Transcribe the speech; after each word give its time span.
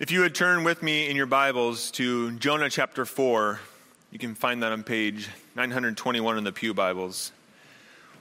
If 0.00 0.10
you 0.10 0.20
would 0.20 0.34
turn 0.34 0.64
with 0.64 0.82
me 0.82 1.10
in 1.10 1.16
your 1.16 1.26
Bibles 1.26 1.90
to 1.90 2.32
Jonah 2.38 2.70
chapter 2.70 3.04
4, 3.04 3.60
you 4.10 4.18
can 4.18 4.34
find 4.34 4.62
that 4.62 4.72
on 4.72 4.82
page 4.82 5.28
921 5.56 6.38
in 6.38 6.44
the 6.44 6.52
Pew 6.52 6.72
Bibles. 6.72 7.32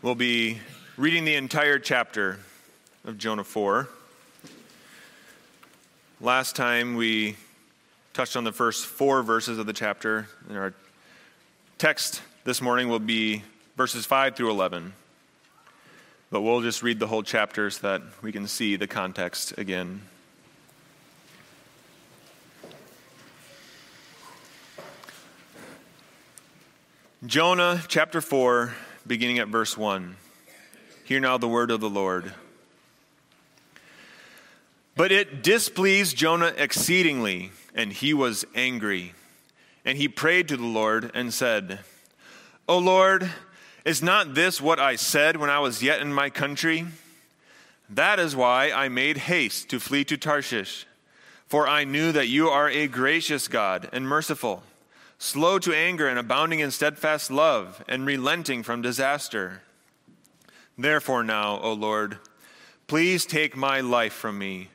We'll 0.01 0.13
be 0.13 0.59
reading 0.97 1.23
the 1.23 1.35
entire 1.35 1.79
chapter 1.79 2.39
of 3.05 3.17
Jonah 3.17 3.45
4. 3.45 3.87
Last 6.19 6.57
time 6.57 6.97
we 6.97 7.37
touched 8.13 8.35
on 8.35 8.43
the 8.43 8.51
first 8.51 8.85
four 8.85 9.23
verses 9.23 9.57
of 9.57 9.65
the 9.65 9.71
chapter, 9.71 10.27
and 10.49 10.57
our 10.57 10.73
text 11.77 12.21
this 12.43 12.61
morning 12.61 12.89
will 12.89 12.99
be 12.99 13.41
verses 13.77 14.05
5 14.05 14.35
through 14.35 14.51
11. 14.51 14.91
But 16.29 16.41
we'll 16.41 16.61
just 16.61 16.83
read 16.83 16.99
the 16.99 17.07
whole 17.07 17.23
chapter 17.23 17.69
so 17.69 17.87
that 17.87 18.01
we 18.21 18.33
can 18.33 18.47
see 18.47 18.75
the 18.75 18.85
context 18.85 19.57
again. 19.57 20.01
Jonah 27.25 27.83
chapter 27.89 28.21
4, 28.21 28.73
beginning 29.05 29.39
at 29.39 29.49
verse 29.49 29.77
1. 29.77 30.15
Hear 31.03 31.19
now 31.19 31.37
the 31.37 31.49
word 31.49 31.69
of 31.69 31.81
the 31.81 31.89
Lord. 31.89 32.33
But 34.95 35.11
it 35.11 35.43
displeased 35.43 36.15
Jonah 36.15 36.53
exceedingly, 36.55 37.51
and 37.75 37.91
he 37.91 38.13
was 38.13 38.45
angry. 38.55 39.15
And 39.83 39.97
he 39.97 40.07
prayed 40.07 40.47
to 40.47 40.55
the 40.55 40.65
Lord 40.65 41.11
and 41.13 41.33
said, 41.33 41.79
O 42.69 42.77
Lord, 42.77 43.29
is 43.83 44.01
not 44.01 44.33
this 44.33 44.61
what 44.61 44.79
I 44.79 44.95
said 44.95 45.35
when 45.35 45.49
I 45.49 45.59
was 45.59 45.83
yet 45.83 45.99
in 45.99 46.13
my 46.13 46.29
country? 46.29 46.85
That 47.89 48.17
is 48.17 48.33
why 48.33 48.71
I 48.71 48.87
made 48.87 49.17
haste 49.17 49.67
to 49.71 49.81
flee 49.81 50.05
to 50.05 50.15
Tarshish, 50.15 50.87
for 51.47 51.67
I 51.67 51.83
knew 51.83 52.13
that 52.13 52.29
you 52.29 52.47
are 52.47 52.69
a 52.69 52.87
gracious 52.87 53.49
God 53.49 53.89
and 53.91 54.07
merciful 54.07 54.63
slow 55.19 55.59
to 55.59 55.75
anger 55.75 56.07
and 56.07 56.17
abounding 56.17 56.59
in 56.59 56.71
steadfast 56.71 57.29
love, 57.29 57.83
and 57.87 58.05
relenting 58.05 58.63
from 58.63 58.81
disaster. 58.81 59.61
Therefore, 60.77 61.23
now, 61.23 61.59
O 61.59 61.73
Lord, 61.73 62.17
please 62.87 63.25
take 63.25 63.55
my 63.55 63.81
life 63.81 64.13
from 64.13 64.39
me, 64.39 64.69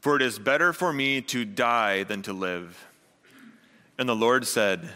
for 0.00 0.16
it 0.16 0.22
is 0.22 0.38
better 0.38 0.72
for 0.72 0.92
me 0.92 1.20
to 1.20 1.44
die 1.44 2.02
than 2.02 2.22
to 2.22 2.32
live. 2.32 2.86
And 3.98 4.08
the 4.08 4.16
Lord 4.16 4.46
said, 4.46 4.88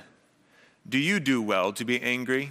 Do 0.89 0.99
you 0.99 1.21
do 1.21 1.43
well 1.43 1.75
to 1.75 1.85
be 1.85 2.01
angry? 2.01 2.51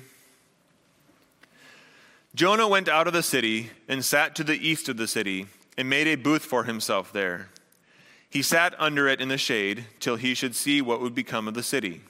Jonah 2.36 2.68
went 2.68 2.88
out 2.88 3.08
of 3.08 3.14
the 3.14 3.24
city 3.24 3.72
and 3.88 4.06
sat 4.06 4.36
to 4.36 4.44
the 4.44 4.68
east 4.68 4.88
of 4.88 4.98
the 4.98 5.08
city 5.08 5.48
and 5.76 5.90
made 5.90 6.08
a 6.08 6.16
booth 6.16 6.46
for 6.46 6.66
himself 6.66 7.12
there. 7.12 7.50
He 8.30 8.44
sat 8.44 8.76
under 8.80 9.08
it 9.08 9.22
in 9.22 9.30
the 9.30 9.38
shade 9.38 9.86
till 10.00 10.18
he 10.18 10.36
should 10.36 10.56
see 10.56 10.82
what 10.82 11.02
would 11.02 11.16
become 11.16 11.48
of 11.48 11.54
the 11.56 11.64
city. 11.64 12.02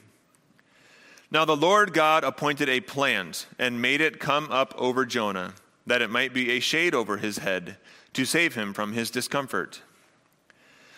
Now 1.34 1.46
the 1.46 1.58
Lord 1.58 1.94
God 1.94 2.24
appointed 2.24 2.70
a 2.70 2.80
plant 2.80 3.48
and 3.58 3.82
made 3.82 4.02
it 4.02 4.20
come 4.20 4.52
up 4.52 4.76
over 4.78 5.04
Jonah, 5.04 5.56
that 5.88 6.04
it 6.04 6.12
might 6.12 6.32
be 6.32 6.52
a 6.52 6.60
shade 6.60 6.94
over 6.94 7.18
his 7.18 7.40
head, 7.40 7.78
to 8.14 8.24
save 8.24 8.54
him 8.54 8.72
from 8.72 8.94
his 8.94 9.10
discomfort. 9.10 9.82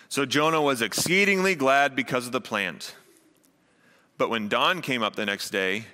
So 0.09 0.25
Jonah 0.25 0.61
was 0.61 0.81
exceedingly 0.81 1.55
glad 1.55 1.95
because 1.95 2.25
of 2.25 2.33
the 2.33 2.41
plant. 2.41 2.97
But 4.17 4.29
when 4.29 4.49
dawn 4.49 4.81
came 4.81 5.01
up 5.01 5.15
the 5.15 5.25
next 5.25 5.51
day, 5.51 5.85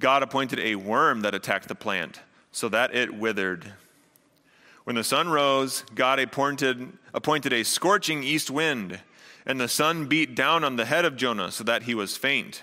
God 0.00 0.22
appointed 0.22 0.60
a 0.60 0.76
worm 0.76 1.20
that 1.20 1.34
attacked 1.34 1.68
the 1.68 1.74
plant, 1.74 2.20
so 2.52 2.70
that 2.70 2.94
it 2.94 3.14
withered. 3.14 3.74
When 4.84 4.96
the 4.96 5.04
sun 5.04 5.28
rose, 5.28 5.84
God 5.94 6.18
appointed, 6.18 6.94
appointed 7.12 7.52
a 7.52 7.64
scorching 7.64 8.24
east 8.24 8.50
wind, 8.50 9.00
and 9.44 9.60
the 9.60 9.68
sun 9.68 10.06
beat 10.06 10.34
down 10.34 10.64
on 10.64 10.76
the 10.76 10.86
head 10.86 11.04
of 11.04 11.16
Jonah, 11.16 11.50
so 11.50 11.64
that 11.64 11.82
he 11.82 11.94
was 11.94 12.16
faint 12.16 12.62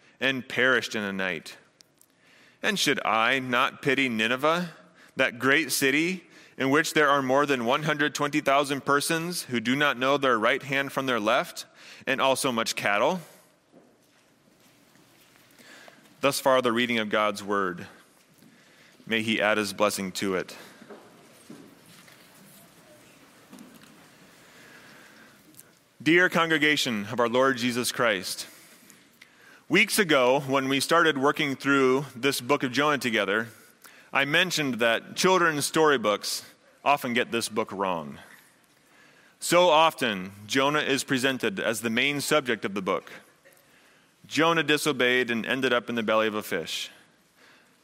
and 0.21 0.47
perished 0.47 0.95
in 0.95 1.03
a 1.03 1.11
night. 1.11 1.57
And 2.63 2.79
should 2.79 3.03
I 3.03 3.39
not 3.39 3.81
pity 3.81 4.07
Nineveh, 4.07 4.69
that 5.17 5.39
great 5.39 5.71
city 5.71 6.23
in 6.57 6.69
which 6.69 6.93
there 6.93 7.09
are 7.09 7.23
more 7.23 7.47
than 7.47 7.65
120,000 7.65 8.85
persons 8.85 9.43
who 9.43 9.59
do 9.59 9.75
not 9.75 9.97
know 9.97 10.17
their 10.17 10.37
right 10.37 10.61
hand 10.61 10.91
from 10.91 11.07
their 11.07 11.19
left, 11.19 11.65
and 12.05 12.21
also 12.21 12.51
much 12.51 12.75
cattle? 12.75 13.19
Thus 16.21 16.39
far, 16.39 16.61
the 16.61 16.71
reading 16.71 16.99
of 16.99 17.09
God's 17.09 17.43
word. 17.43 17.87
May 19.07 19.23
he 19.23 19.41
add 19.41 19.57
his 19.57 19.73
blessing 19.73 20.11
to 20.13 20.35
it. 20.35 20.55
Dear 26.01 26.29
congregation 26.29 27.07
of 27.11 27.19
our 27.19 27.29
Lord 27.29 27.57
Jesus 27.57 27.91
Christ, 27.91 28.45
Weeks 29.71 29.99
ago, 29.99 30.41
when 30.47 30.67
we 30.67 30.81
started 30.81 31.17
working 31.17 31.55
through 31.55 32.05
this 32.13 32.41
book 32.41 32.63
of 32.63 32.73
Jonah 32.73 32.97
together, 32.97 33.47
I 34.11 34.25
mentioned 34.25 34.79
that 34.79 35.15
children's 35.15 35.65
storybooks 35.65 36.43
often 36.83 37.13
get 37.13 37.31
this 37.31 37.47
book 37.47 37.71
wrong. 37.71 38.17
So 39.39 39.69
often, 39.69 40.33
Jonah 40.45 40.81
is 40.81 41.05
presented 41.05 41.57
as 41.57 41.79
the 41.79 41.89
main 41.89 42.19
subject 42.19 42.65
of 42.65 42.73
the 42.73 42.81
book. 42.81 43.13
Jonah 44.27 44.61
disobeyed 44.61 45.31
and 45.31 45.45
ended 45.45 45.71
up 45.71 45.87
in 45.87 45.95
the 45.95 46.03
belly 46.03 46.27
of 46.27 46.35
a 46.35 46.43
fish. 46.43 46.89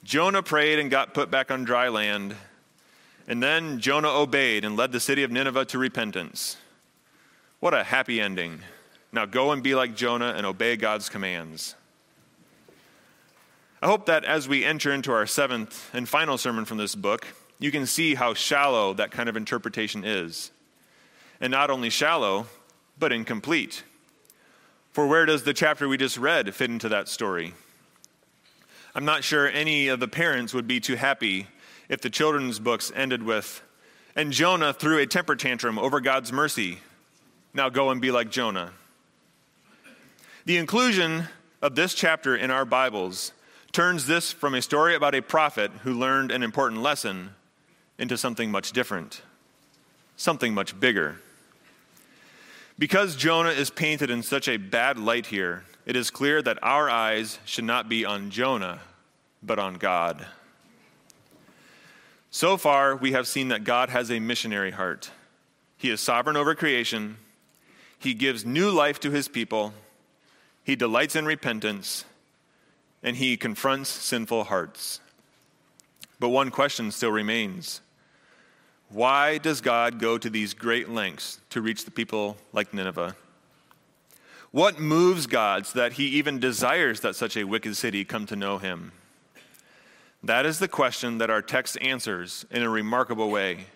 Jonah 0.04 0.44
prayed 0.44 0.80
and 0.80 0.92
got 0.92 1.14
put 1.14 1.32
back 1.32 1.52
on 1.52 1.64
dry 1.64 1.88
land. 1.88 2.36
And 3.30 3.42
then 3.42 3.80
Jonah 3.80 4.10
obeyed 4.10 4.66
and 4.66 4.76
led 4.76 4.92
the 4.92 5.00
city 5.00 5.24
of 5.24 5.32
Nineveh 5.32 5.64
to 5.68 5.78
repentance. 5.78 6.58
What 7.62 7.74
a 7.74 7.86
happy 7.86 8.20
ending. 8.20 8.60
Now 9.12 9.26
go 9.26 9.52
and 9.52 9.64
be 9.64 9.76
like 9.76 9.96
Jonah 9.96 10.34
and 10.36 10.46
obey 10.46 10.76
God's 10.76 11.10
commands. 11.10 11.76
I 13.82 13.88
hope 13.88 14.08
that 14.08 14.26
as 14.26 14.48
we 14.48 14.66
enter 14.66 14.92
into 14.92 15.12
our 15.12 15.26
seventh 15.26 15.90
and 15.94 16.10
final 16.10 16.38
sermon 16.38 16.66
from 16.66 16.78
this 16.78 16.96
book, 16.96 17.28
you 17.60 17.72
can 17.72 17.86
see 17.86 18.16
how 18.16 18.34
shallow 18.34 18.94
that 18.94 19.12
kind 19.12 19.30
of 19.30 19.38
interpretation 19.38 20.04
is. 20.04 20.52
And 21.40 21.52
not 21.52 21.70
only 21.70 21.90
shallow, 21.90 22.48
but 22.98 23.12
incomplete. 23.12 23.84
For 24.92 25.06
where 25.06 25.28
does 25.28 25.44
the 25.44 25.54
chapter 25.54 25.88
we 25.88 25.98
just 25.98 26.18
read 26.18 26.54
fit 26.56 26.72
into 26.72 26.90
that 26.90 27.08
story? 27.08 27.54
I'm 28.96 29.06
not 29.06 29.24
sure 29.24 29.48
any 29.48 29.90
of 29.90 30.00
the 30.00 30.08
parents 30.08 30.56
would 30.56 30.68
be 30.68 30.80
too 30.80 30.96
happy 30.96 31.48
if 31.88 32.02
the 32.02 32.10
children's 32.10 32.58
books 32.58 32.92
ended 32.96 33.22
with, 33.22 33.62
and 34.16 34.32
Jonah 34.32 34.74
threw 34.74 34.98
a 34.98 35.06
temper 35.06 35.36
tantrum 35.36 35.78
over 35.78 36.02
God's 36.02 36.34
mercy. 36.34 36.80
Now 37.54 37.70
go 37.70 37.92
and 37.92 38.02
be 38.02 38.10
like 38.10 38.32
Jonah. 38.32 38.74
The 40.48 40.56
inclusion 40.56 41.28
of 41.62 41.76
this 41.76 41.94
chapter 41.94 42.34
in 42.34 42.52
our 42.52 42.64
Bibles 42.64 43.34
turns 43.74 44.08
this 44.08 44.32
from 44.32 44.56
a 44.56 44.62
story 44.62 44.96
about 44.96 45.14
a 45.14 45.22
prophet 45.22 45.72
who 45.84 45.92
learned 45.92 46.32
an 46.32 46.42
important 46.42 46.82
lesson 46.82 47.32
into 48.00 48.18
something 48.18 48.50
much 48.50 48.72
different, 48.72 49.24
something 50.16 50.54
much 50.54 50.80
bigger. 50.80 51.18
Because 52.80 53.18
Jonah 53.18 53.50
is 53.50 53.70
painted 53.70 54.10
in 54.10 54.24
such 54.24 54.48
a 54.48 54.56
bad 54.56 54.98
light 54.98 55.26
here, 55.26 55.66
it 55.86 55.98
is 55.98 56.10
clear 56.10 56.42
that 56.42 56.60
our 56.64 56.90
eyes 56.90 57.40
should 57.44 57.66
not 57.66 57.90
be 57.90 58.06
on 58.06 58.30
Jonah, 58.30 58.80
but 59.44 59.60
on 59.60 59.74
God. 59.74 60.28
So 62.32 62.56
far, 62.56 62.96
we 62.96 63.12
have 63.12 63.28
seen 63.28 63.50
that 63.50 63.66
God 63.66 63.90
has 63.90 64.10
a 64.10 64.22
missionary 64.22 64.72
heart. 64.72 65.12
He 65.76 65.90
is 65.90 66.00
sovereign 66.00 66.38
over 66.38 66.56
creation, 66.56 67.18
He 68.00 68.14
gives 68.14 68.46
new 68.46 68.72
life 68.72 68.98
to 69.02 69.12
His 69.12 69.28
people, 69.28 69.74
He 70.68 70.76
delights 70.76 71.16
in 71.16 71.26
repentance, 71.26 72.04
and 73.02 73.16
he 73.16 73.38
confronts 73.38 73.88
sinful 73.88 74.44
hearts. 74.44 75.00
But 76.20 76.28
one 76.28 76.52
question 76.52 76.92
still 76.92 77.14
remains 77.14 77.80
Why 78.90 79.38
does 79.38 79.62
God 79.62 79.98
go 79.98 80.18
to 80.18 80.30
these 80.30 80.54
great 80.54 80.90
lengths 80.90 81.40
to 81.52 81.62
reach 81.62 81.86
the 81.86 81.92
people 81.92 82.36
like 82.52 82.74
Nineveh? 82.74 83.16
What 84.52 84.78
moves 84.78 85.26
God 85.26 85.66
so 85.66 85.80
that 85.80 85.94
he 85.94 86.08
even 86.08 86.38
desires 86.38 87.00
that 87.00 87.16
such 87.16 87.38
a 87.38 87.46
wicked 87.46 87.78
city 87.78 88.04
come 88.04 88.26
to 88.26 88.36
know 88.36 88.58
him? 88.58 88.92
That 90.22 90.46
is 90.46 90.60
the 90.60 90.68
question 90.68 91.20
that 91.20 91.30
our 91.30 91.42
text 91.42 91.78
answers 91.80 92.46
in 92.52 92.62
a 92.62 92.70
remarkable 92.70 93.30
way. 93.30 93.68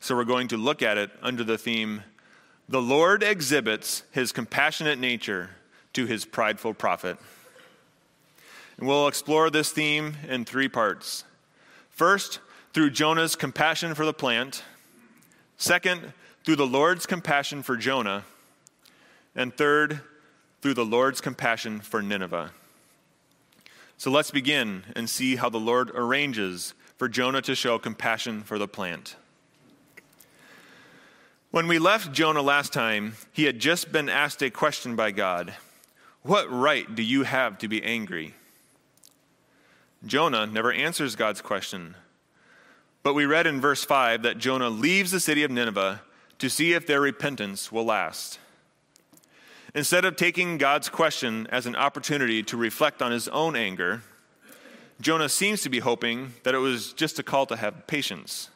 So 0.00 0.16
we're 0.16 0.24
going 0.24 0.48
to 0.48 0.56
look 0.56 0.82
at 0.82 0.98
it 0.98 1.12
under 1.22 1.44
the 1.44 1.58
theme 1.58 2.02
The 2.68 2.82
Lord 2.82 3.22
exhibits 3.22 4.02
his 4.10 4.32
compassionate 4.32 4.98
nature 4.98 5.50
to 5.94 6.06
his 6.06 6.24
prideful 6.24 6.74
prophet. 6.74 7.18
And 8.78 8.86
we'll 8.86 9.08
explore 9.08 9.50
this 9.50 9.72
theme 9.72 10.16
in 10.28 10.44
three 10.44 10.68
parts. 10.68 11.24
First, 11.90 12.40
through 12.72 12.90
Jonah's 12.90 13.36
compassion 13.36 13.94
for 13.94 14.04
the 14.04 14.12
plant. 14.12 14.64
Second, 15.56 16.12
through 16.44 16.56
the 16.56 16.66
Lord's 16.66 17.06
compassion 17.06 17.62
for 17.62 17.76
Jonah. 17.76 18.24
And 19.34 19.56
third, 19.56 20.00
through 20.60 20.74
the 20.74 20.84
Lord's 20.84 21.20
compassion 21.20 21.80
for 21.80 22.02
Nineveh. 22.02 22.50
So 23.96 24.10
let's 24.10 24.30
begin 24.30 24.82
and 24.96 25.08
see 25.08 25.36
how 25.36 25.48
the 25.48 25.60
Lord 25.60 25.90
arranges 25.90 26.74
for 26.96 27.08
Jonah 27.08 27.42
to 27.42 27.54
show 27.54 27.78
compassion 27.78 28.42
for 28.42 28.58
the 28.58 28.68
plant. 28.68 29.16
When 31.52 31.68
we 31.68 31.78
left 31.78 32.12
Jonah 32.12 32.42
last 32.42 32.72
time, 32.72 33.14
he 33.32 33.44
had 33.44 33.60
just 33.60 33.92
been 33.92 34.08
asked 34.08 34.42
a 34.42 34.50
question 34.50 34.96
by 34.96 35.12
God 35.12 35.54
What 36.24 36.50
right 36.50 36.94
do 36.94 37.02
you 37.02 37.24
have 37.24 37.58
to 37.58 37.68
be 37.68 37.84
angry? 37.84 38.32
Jonah 40.06 40.46
never 40.46 40.72
answers 40.72 41.16
God's 41.16 41.42
question. 41.42 41.96
But 43.02 43.12
we 43.12 43.26
read 43.26 43.46
in 43.46 43.60
verse 43.60 43.84
5 43.84 44.22
that 44.22 44.38
Jonah 44.38 44.70
leaves 44.70 45.10
the 45.10 45.20
city 45.20 45.42
of 45.42 45.50
Nineveh 45.50 46.00
to 46.38 46.48
see 46.48 46.72
if 46.72 46.86
their 46.86 47.02
repentance 47.02 47.70
will 47.70 47.84
last. 47.84 48.38
Instead 49.74 50.06
of 50.06 50.16
taking 50.16 50.56
God's 50.56 50.88
question 50.88 51.46
as 51.50 51.66
an 51.66 51.76
opportunity 51.76 52.42
to 52.44 52.56
reflect 52.56 53.02
on 53.02 53.12
his 53.12 53.28
own 53.28 53.54
anger, 53.54 54.00
Jonah 55.02 55.28
seems 55.28 55.60
to 55.60 55.68
be 55.68 55.80
hoping 55.80 56.32
that 56.44 56.54
it 56.54 56.58
was 56.58 56.94
just 56.94 57.18
a 57.18 57.22
call 57.22 57.44
to 57.44 57.56
have 57.56 57.86
patience, 57.86 58.48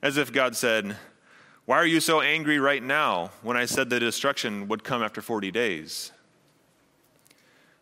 as 0.00 0.16
if 0.16 0.32
God 0.32 0.56
said, 0.56 0.96
Why 1.66 1.76
are 1.76 1.86
you 1.86 2.00
so 2.00 2.22
angry 2.22 2.58
right 2.58 2.82
now 2.82 3.32
when 3.42 3.58
I 3.58 3.66
said 3.66 3.90
the 3.90 4.00
destruction 4.00 4.66
would 4.68 4.82
come 4.82 5.02
after 5.02 5.20
40 5.20 5.50
days? 5.50 6.10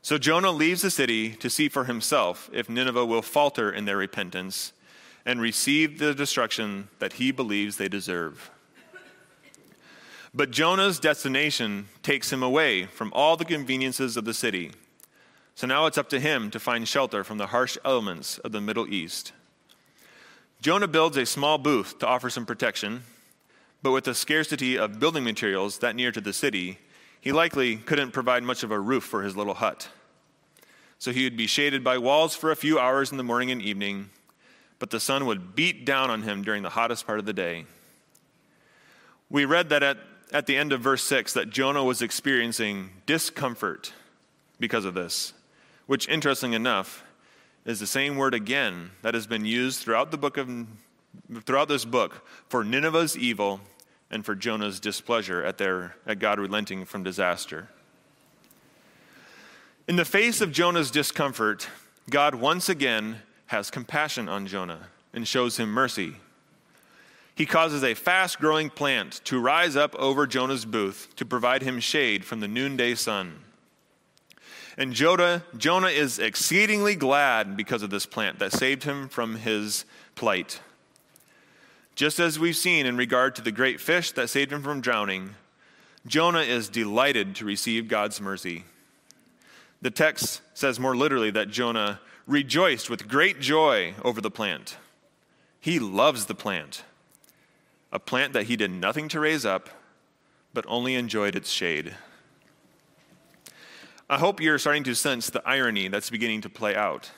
So 0.02 0.16
Jonah 0.16 0.50
leaves 0.50 0.82
the 0.82 0.90
city 0.90 1.30
to 1.34 1.50
see 1.50 1.68
for 1.68 1.84
himself 1.84 2.48
if 2.52 2.70
Nineveh 2.70 3.04
will 3.04 3.22
falter 3.22 3.70
in 3.70 3.84
their 3.84 3.98
repentance 3.98 4.72
and 5.26 5.40
receive 5.40 5.98
the 5.98 6.14
destruction 6.14 6.88
that 6.98 7.14
he 7.14 7.30
believes 7.30 7.76
they 7.76 7.88
deserve. 7.88 8.50
But 10.32 10.52
Jonah's 10.52 10.98
destination 10.98 11.88
takes 12.02 12.32
him 12.32 12.42
away 12.42 12.86
from 12.86 13.12
all 13.14 13.36
the 13.36 13.44
conveniences 13.44 14.16
of 14.16 14.24
the 14.24 14.32
city. 14.32 14.72
So 15.54 15.66
now 15.66 15.86
it's 15.86 15.98
up 15.98 16.08
to 16.10 16.20
him 16.20 16.50
to 16.52 16.60
find 16.60 16.88
shelter 16.88 17.22
from 17.22 17.38
the 17.38 17.48
harsh 17.48 17.76
elements 17.84 18.38
of 18.38 18.52
the 18.52 18.60
Middle 18.60 18.88
East. 18.88 19.32
Jonah 20.62 20.88
builds 20.88 21.16
a 21.16 21.26
small 21.26 21.58
booth 21.58 21.98
to 21.98 22.06
offer 22.06 22.30
some 22.30 22.46
protection, 22.46 23.02
but 23.82 23.90
with 23.90 24.04
the 24.04 24.14
scarcity 24.14 24.78
of 24.78 25.00
building 25.00 25.24
materials 25.24 25.78
that 25.78 25.96
near 25.96 26.12
to 26.12 26.20
the 26.20 26.32
city, 26.32 26.78
he 27.20 27.32
likely 27.32 27.76
couldn't 27.76 28.12
provide 28.12 28.42
much 28.42 28.62
of 28.62 28.70
a 28.70 28.80
roof 28.80 29.04
for 29.04 29.22
his 29.22 29.36
little 29.36 29.54
hut. 29.54 29.88
So 30.98 31.12
he 31.12 31.24
would 31.24 31.36
be 31.36 31.46
shaded 31.46 31.82
by 31.82 31.98
walls 31.98 32.34
for 32.34 32.50
a 32.50 32.56
few 32.56 32.78
hours 32.78 33.10
in 33.10 33.16
the 33.16 33.24
morning 33.24 33.50
and 33.50 33.62
evening, 33.62 34.10
but 34.78 34.90
the 34.90 35.00
sun 35.00 35.26
would 35.26 35.54
beat 35.54 35.84
down 35.84 36.10
on 36.10 36.22
him 36.22 36.42
during 36.42 36.62
the 36.62 36.70
hottest 36.70 37.06
part 37.06 37.18
of 37.18 37.26
the 37.26 37.32
day. 37.32 37.66
We 39.30 39.44
read 39.44 39.68
that 39.68 39.82
at, 39.82 39.98
at 40.32 40.46
the 40.46 40.56
end 40.56 40.72
of 40.72 40.80
verse 40.80 41.02
6 41.04 41.32
that 41.34 41.50
Jonah 41.50 41.84
was 41.84 42.02
experiencing 42.02 42.90
discomfort 43.06 43.92
because 44.58 44.84
of 44.84 44.94
this, 44.94 45.32
which, 45.86 46.08
interesting 46.08 46.52
enough, 46.52 47.04
is 47.64 47.80
the 47.80 47.86
same 47.86 48.16
word 48.16 48.34
again 48.34 48.90
that 49.02 49.14
has 49.14 49.26
been 49.26 49.44
used 49.44 49.80
throughout 49.80 50.10
the 50.10 50.18
book 50.18 50.36
of 50.36 50.48
throughout 51.44 51.68
this 51.68 51.84
book 51.84 52.26
for 52.48 52.62
Nineveh's 52.64 53.16
evil 53.16 53.60
and 54.10 54.24
for 54.24 54.34
Jonah's 54.34 54.80
displeasure 54.80 55.44
at, 55.44 55.58
their, 55.58 55.94
at 56.06 56.18
God 56.18 56.38
relenting 56.38 56.84
from 56.84 57.02
disaster. 57.02 57.68
In 59.86 59.96
the 59.96 60.04
face 60.04 60.40
of 60.40 60.52
Jonah's 60.52 60.90
discomfort, 60.90 61.68
God 62.08 62.34
once 62.34 62.68
again 62.68 63.22
has 63.46 63.70
compassion 63.70 64.28
on 64.28 64.46
Jonah 64.46 64.88
and 65.12 65.26
shows 65.26 65.56
him 65.56 65.70
mercy. 65.70 66.14
He 67.34 67.46
causes 67.46 67.82
a 67.82 67.94
fast 67.94 68.38
growing 68.38 68.70
plant 68.70 69.20
to 69.24 69.40
rise 69.40 69.74
up 69.74 69.94
over 69.96 70.26
Jonah's 70.26 70.64
booth 70.64 71.08
to 71.16 71.24
provide 71.24 71.62
him 71.62 71.80
shade 71.80 72.24
from 72.24 72.40
the 72.40 72.48
noonday 72.48 72.94
sun. 72.94 73.40
And 74.76 74.92
Jonah, 74.92 75.42
Jonah 75.56 75.88
is 75.88 76.18
exceedingly 76.18 76.94
glad 76.94 77.56
because 77.56 77.82
of 77.82 77.90
this 77.90 78.06
plant 78.06 78.38
that 78.38 78.52
saved 78.52 78.84
him 78.84 79.08
from 79.08 79.36
his 79.36 79.84
plight. 80.14 80.60
Just 82.00 82.18
as 82.18 82.38
we've 82.38 82.56
seen 82.56 82.86
in 82.86 82.96
regard 82.96 83.34
to 83.34 83.42
the 83.42 83.52
great 83.52 83.78
fish 83.78 84.12
that 84.12 84.30
saved 84.30 84.50
him 84.50 84.62
from 84.62 84.80
drowning, 84.80 85.34
Jonah 86.06 86.40
is 86.40 86.70
delighted 86.70 87.34
to 87.34 87.44
receive 87.44 87.88
God's 87.88 88.22
mercy. 88.22 88.64
The 89.82 89.90
text 89.90 90.40
says 90.54 90.80
more 90.80 90.96
literally 90.96 91.30
that 91.32 91.50
Jonah 91.50 92.00
rejoiced 92.26 92.88
with 92.88 93.06
great 93.06 93.38
joy 93.38 93.92
over 94.02 94.22
the 94.22 94.30
plant. 94.30 94.78
He 95.60 95.78
loves 95.78 96.24
the 96.24 96.34
plant, 96.34 96.84
a 97.92 97.98
plant 97.98 98.32
that 98.32 98.44
he 98.44 98.56
did 98.56 98.70
nothing 98.70 99.08
to 99.08 99.20
raise 99.20 99.44
up, 99.44 99.68
but 100.54 100.64
only 100.66 100.94
enjoyed 100.94 101.36
its 101.36 101.50
shade. 101.50 101.94
I 104.08 104.16
hope 104.16 104.40
you're 104.40 104.56
starting 104.56 104.84
to 104.84 104.94
sense 104.94 105.28
the 105.28 105.46
irony 105.46 105.88
that's 105.88 106.08
beginning 106.08 106.40
to 106.40 106.48
play 106.48 106.74
out. 106.74 107.10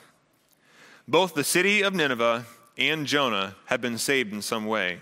Both 1.07 1.35
the 1.35 1.45
city 1.45 1.81
of 1.81 1.93
Nineveh 1.93 2.45
and 2.77 3.05
Jonah 3.05 3.55
have 3.65 3.81
been 3.81 3.97
saved 3.97 4.33
in 4.33 4.41
some 4.41 4.65
way. 4.65 4.99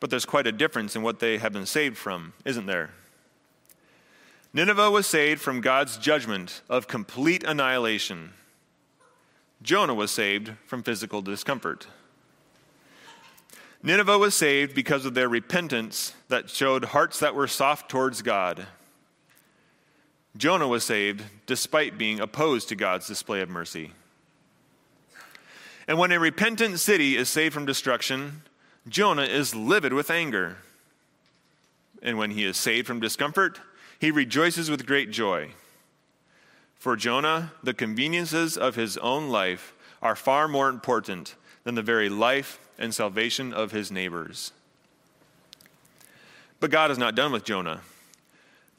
But 0.00 0.10
there's 0.10 0.24
quite 0.24 0.46
a 0.46 0.52
difference 0.52 0.94
in 0.94 1.02
what 1.02 1.18
they 1.18 1.38
have 1.38 1.52
been 1.52 1.66
saved 1.66 1.96
from, 1.96 2.32
isn't 2.44 2.66
there? 2.66 2.90
Nineveh 4.52 4.90
was 4.90 5.06
saved 5.06 5.40
from 5.40 5.60
God's 5.60 5.96
judgment 5.96 6.62
of 6.68 6.86
complete 6.86 7.42
annihilation. 7.42 8.34
Jonah 9.62 9.94
was 9.94 10.10
saved 10.10 10.52
from 10.66 10.82
physical 10.82 11.22
discomfort. 11.22 11.86
Nineveh 13.82 14.18
was 14.18 14.34
saved 14.34 14.74
because 14.74 15.04
of 15.04 15.14
their 15.14 15.28
repentance 15.28 16.14
that 16.28 16.48
showed 16.48 16.86
hearts 16.86 17.18
that 17.20 17.34
were 17.34 17.48
soft 17.48 17.90
towards 17.90 18.22
God. 18.22 18.66
Jonah 20.36 20.68
was 20.68 20.84
saved 20.84 21.22
despite 21.46 21.98
being 21.98 22.20
opposed 22.20 22.68
to 22.68 22.76
God's 22.76 23.06
display 23.06 23.40
of 23.40 23.48
mercy. 23.48 23.92
And 25.86 25.98
when 25.98 26.12
a 26.12 26.18
repentant 26.18 26.80
city 26.80 27.16
is 27.16 27.28
saved 27.28 27.54
from 27.54 27.66
destruction, 27.66 28.42
Jonah 28.88 29.24
is 29.24 29.54
livid 29.54 29.92
with 29.92 30.10
anger. 30.10 30.56
And 32.02 32.18
when 32.18 32.30
he 32.30 32.44
is 32.44 32.56
saved 32.56 32.86
from 32.86 33.00
discomfort, 33.00 33.60
he 33.98 34.10
rejoices 34.10 34.70
with 34.70 34.86
great 34.86 35.10
joy. 35.10 35.50
For 36.76 36.96
Jonah, 36.96 37.52
the 37.62 37.74
conveniences 37.74 38.58
of 38.58 38.74
his 38.74 38.98
own 38.98 39.30
life 39.30 39.72
are 40.02 40.16
far 40.16 40.48
more 40.48 40.68
important 40.68 41.34
than 41.64 41.74
the 41.74 41.82
very 41.82 42.08
life 42.10 42.58
and 42.78 42.94
salvation 42.94 43.54
of 43.54 43.72
his 43.72 43.90
neighbors. 43.90 44.52
But 46.60 46.70
God 46.70 46.90
is 46.90 46.98
not 46.98 47.14
done 47.14 47.32
with 47.32 47.44
Jonah. 47.44 47.80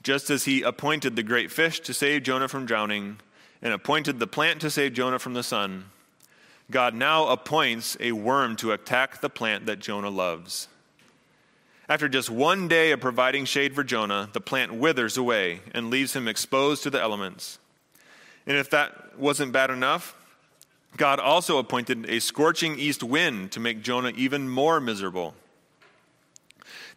Just 0.04 0.30
as 0.30 0.46
he 0.46 0.62
appointed 0.62 1.16
the 1.16 1.24
great 1.24 1.52
fish 1.52 1.80
to 1.82 1.94
save 1.94 2.24
Jonah 2.24 2.48
from 2.48 2.68
drowning 2.68 3.18
and 3.62 3.74
appointed 3.74 4.20
the 4.20 4.28
plant 4.28 4.62
to 4.62 4.70
save 4.70 4.94
Jonah 4.94 5.18
from 5.18 5.34
the 5.34 5.42
sun, 5.42 5.86
God 6.72 6.96
now 6.96 7.28
appoints 7.28 7.96
a 8.00 8.12
worm 8.12 8.56
to 8.58 8.72
attack 8.72 9.22
the 9.22 9.30
plant 9.30 9.68
that 9.68 9.80
Jonah 9.80 10.10
loves. 10.10 10.68
After 11.88 12.10
just 12.10 12.30
one 12.30 12.68
day 12.68 12.92
of 12.92 13.00
providing 13.00 13.46
shade 13.46 13.76
for 13.76 13.84
Jonah, 13.84 14.30
the 14.34 14.42
plant 14.42 14.74
withers 14.74 15.18
away 15.18 15.62
and 15.74 15.92
leaves 15.92 16.16
him 16.16 16.28
exposed 16.28 16.82
to 16.84 16.90
the 16.90 17.02
elements. 17.02 17.60
And 18.48 18.58
if 18.58 18.72
that 18.72 19.20
wasn't 19.20 19.52
bad 19.52 19.70
enough, 19.70 20.16
God 20.98 21.20
also 21.20 21.60
appointed 21.60 22.10
a 22.10 22.20
scorching 22.20 22.80
east 22.80 23.04
wind 23.04 23.52
to 23.52 23.60
make 23.60 23.84
Jonah 23.84 24.14
even 24.16 24.50
more 24.50 24.80
miserable. 24.80 25.36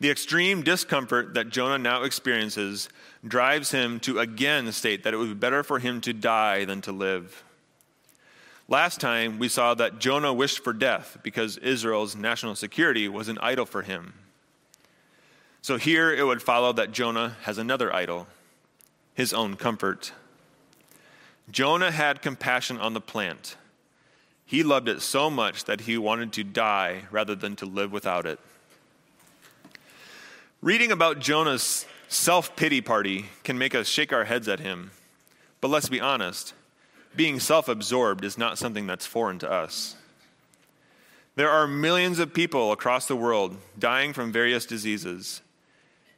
The 0.01 0.11
extreme 0.11 0.63
discomfort 0.63 1.35
that 1.35 1.51
Jonah 1.51 1.79
now 1.79 2.05
experiences 2.05 2.89
drives 3.27 3.73
him 3.73 3.99
to 4.01 4.21
again 4.21 4.71
state 4.73 5.03
that 5.03 5.13
it 5.13 5.17
would 5.17 5.29
be 5.29 5.35
better 5.35 5.63
for 5.63 5.81
him 5.81 6.01
to 6.03 6.13
die 6.13 6.65
than 6.65 6.81
to 6.83 6.93
live. 6.93 7.43
Last 8.71 9.01
time, 9.01 9.39
we 9.39 9.49
saw 9.49 9.73
that 9.75 9.99
Jonah 9.99 10.33
wished 10.33 10.63
for 10.63 10.75
death 10.75 11.17
because 11.23 11.57
Israel's 11.57 12.15
national 12.15 12.55
security 12.55 13.09
was 13.09 13.29
an 13.29 13.39
idol 13.39 13.65
for 13.65 13.81
him. 13.81 14.13
So 15.63 15.79
here 15.79 16.13
it 16.13 16.25
would 16.25 16.43
follow 16.43 16.73
that 16.75 16.93
Jonah 16.93 17.37
has 17.43 17.59
another 17.59 17.93
idol 17.93 18.27
his 19.15 19.33
own 19.33 19.57
comfort. 19.57 20.13
Jonah 21.51 21.91
had 21.91 22.23
compassion 22.23 22.79
on 22.79 22.95
the 22.95 23.01
plant. 23.01 23.57
He 24.47 24.63
loved 24.63 24.89
it 24.89 25.03
so 25.03 25.29
much 25.29 25.65
that 25.65 25.83
he 25.83 25.99
wanted 25.99 26.33
to 26.35 26.45
die 26.45 27.03
rather 27.11 27.35
than 27.35 27.57
to 27.57 27.67
live 27.67 27.91
without 27.91 28.27
it. 28.27 28.39
Reading 30.63 30.93
about 30.93 31.19
Jonah's 31.19 31.85
self 32.09 32.55
pity 32.55 32.81
party 32.81 33.27
can 33.43 33.59
make 33.59 33.75
us 33.75 33.89
shake 33.89 34.13
our 34.13 34.25
heads 34.25 34.47
at 34.47 34.61
him. 34.61 34.93
But 35.61 35.69
let's 35.69 35.89
be 35.89 36.01
honest 36.01 36.55
being 37.17 37.41
self 37.41 37.69
absorbed 37.69 38.25
is 38.25 38.39
not 38.39 38.59
something 38.59 38.87
that's 38.87 39.07
foreign 39.07 39.39
to 39.41 39.51
us. 39.51 39.97
There 41.37 41.51
are 41.51 41.69
millions 41.69 42.19
of 42.19 42.35
people 42.35 42.73
across 42.73 43.07
the 43.07 43.15
world 43.15 43.57
dying 43.79 44.13
from 44.13 44.33
various 44.33 44.67
diseases. 44.67 45.41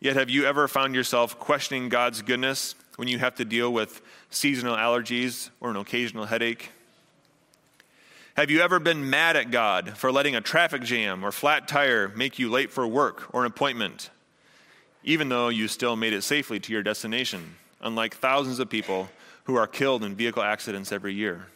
Yet, 0.00 0.16
have 0.16 0.30
you 0.30 0.46
ever 0.46 0.66
found 0.66 0.94
yourself 0.94 1.38
questioning 1.38 1.90
God's 1.90 2.22
goodness 2.22 2.74
when 2.96 3.06
you 3.06 3.18
have 3.18 3.34
to 3.34 3.44
deal 3.44 3.70
with 3.70 4.00
seasonal 4.30 4.76
allergies 4.76 5.50
or 5.60 5.68
an 5.70 5.76
occasional 5.76 6.24
headache? 6.24 6.70
Have 8.34 8.50
you 8.50 8.62
ever 8.62 8.78
been 8.78 9.10
mad 9.10 9.36
at 9.36 9.50
God 9.50 9.98
for 9.98 10.10
letting 10.10 10.34
a 10.34 10.40
traffic 10.40 10.82
jam 10.82 11.22
or 11.22 11.32
flat 11.32 11.68
tire 11.68 12.08
make 12.08 12.38
you 12.38 12.48
late 12.48 12.70
for 12.70 12.86
work 12.86 13.34
or 13.34 13.42
an 13.42 13.46
appointment, 13.46 14.08
even 15.04 15.28
though 15.28 15.50
you 15.50 15.68
still 15.68 15.96
made 15.96 16.14
it 16.14 16.22
safely 16.22 16.58
to 16.60 16.72
your 16.72 16.82
destination, 16.82 17.56
unlike 17.82 18.16
thousands 18.16 18.58
of 18.58 18.70
people 18.70 19.10
who 19.50 19.56
are 19.56 19.66
killed 19.66 20.04
in 20.04 20.14
vehicle 20.14 20.44
accidents 20.44 20.92
every 20.92 21.12
year? 21.12 21.46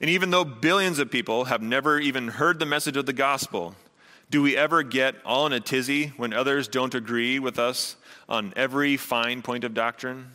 And 0.00 0.08
even 0.08 0.30
though 0.30 0.42
billions 0.42 0.98
of 0.98 1.10
people 1.10 1.44
have 1.44 1.60
never 1.60 2.00
even 2.00 2.28
heard 2.28 2.58
the 2.58 2.64
message 2.64 2.96
of 2.96 3.04
the 3.04 3.12
gospel, 3.12 3.74
do 4.30 4.40
we 4.40 4.56
ever 4.56 4.82
get 4.82 5.16
all 5.22 5.44
in 5.44 5.52
a 5.52 5.60
tizzy 5.60 6.14
when 6.16 6.32
others 6.32 6.66
don't 6.66 6.94
agree 6.94 7.38
with 7.38 7.58
us 7.58 7.96
on 8.26 8.54
every 8.56 8.96
fine 8.96 9.42
point 9.42 9.64
of 9.64 9.74
doctrine? 9.74 10.30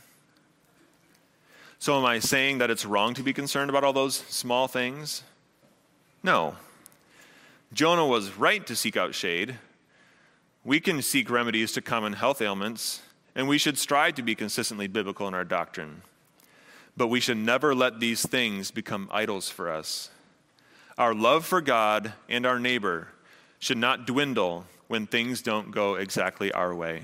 So, 1.80 1.98
am 1.98 2.06
I 2.06 2.20
saying 2.20 2.60
that 2.60 2.70
it's 2.70 2.86
wrong 2.86 3.16
to 3.16 3.24
be 3.24 3.34
concerned 3.34 3.72
about 3.72 3.84
all 3.84 3.94
those 3.94 4.16
small 4.16 4.68
things? 4.68 5.24
No. 6.22 6.56
Jonah 7.74 8.06
was 8.06 8.38
right 8.38 8.66
to 8.68 8.76
seek 8.76 8.96
out 8.96 9.16
shade. 9.16 9.58
We 10.64 10.80
can 10.80 11.02
seek 11.02 11.32
remedies 11.32 11.72
to 11.72 11.82
common 11.82 12.14
health 12.14 12.44
ailments, 12.44 13.02
and 13.38 13.48
we 13.48 13.60
should 13.60 13.78
strive 13.78 14.16
to 14.16 14.24
be 14.24 14.34
consistently 14.34 14.88
biblical 14.88 15.28
in 15.28 15.36
our 15.36 15.46
doctrine. 15.46 16.02
But 16.98 17.08
we 17.08 17.20
should 17.20 17.38
never 17.38 17.76
let 17.76 18.00
these 18.00 18.26
things 18.26 18.72
become 18.72 19.08
idols 19.12 19.48
for 19.48 19.72
us. 19.72 20.10
Our 20.98 21.14
love 21.14 21.46
for 21.46 21.62
God 21.62 22.14
and 22.28 22.48
our 22.48 22.60
neighbor 22.60 23.10
should 23.60 23.78
not 23.78 24.08
dwindle 24.08 24.66
when 24.88 25.06
things 25.06 25.44
don't 25.44 25.70
go 25.70 25.96
exactly 25.96 26.52
our 26.52 26.74
way. 26.74 27.04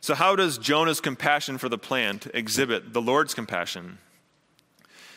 So, 0.00 0.14
how 0.14 0.36
does 0.36 0.56
Jonah's 0.56 1.00
compassion 1.00 1.58
for 1.58 1.68
the 1.68 1.78
plant 1.78 2.28
exhibit 2.32 2.92
the 2.92 3.02
Lord's 3.02 3.34
compassion? 3.34 3.98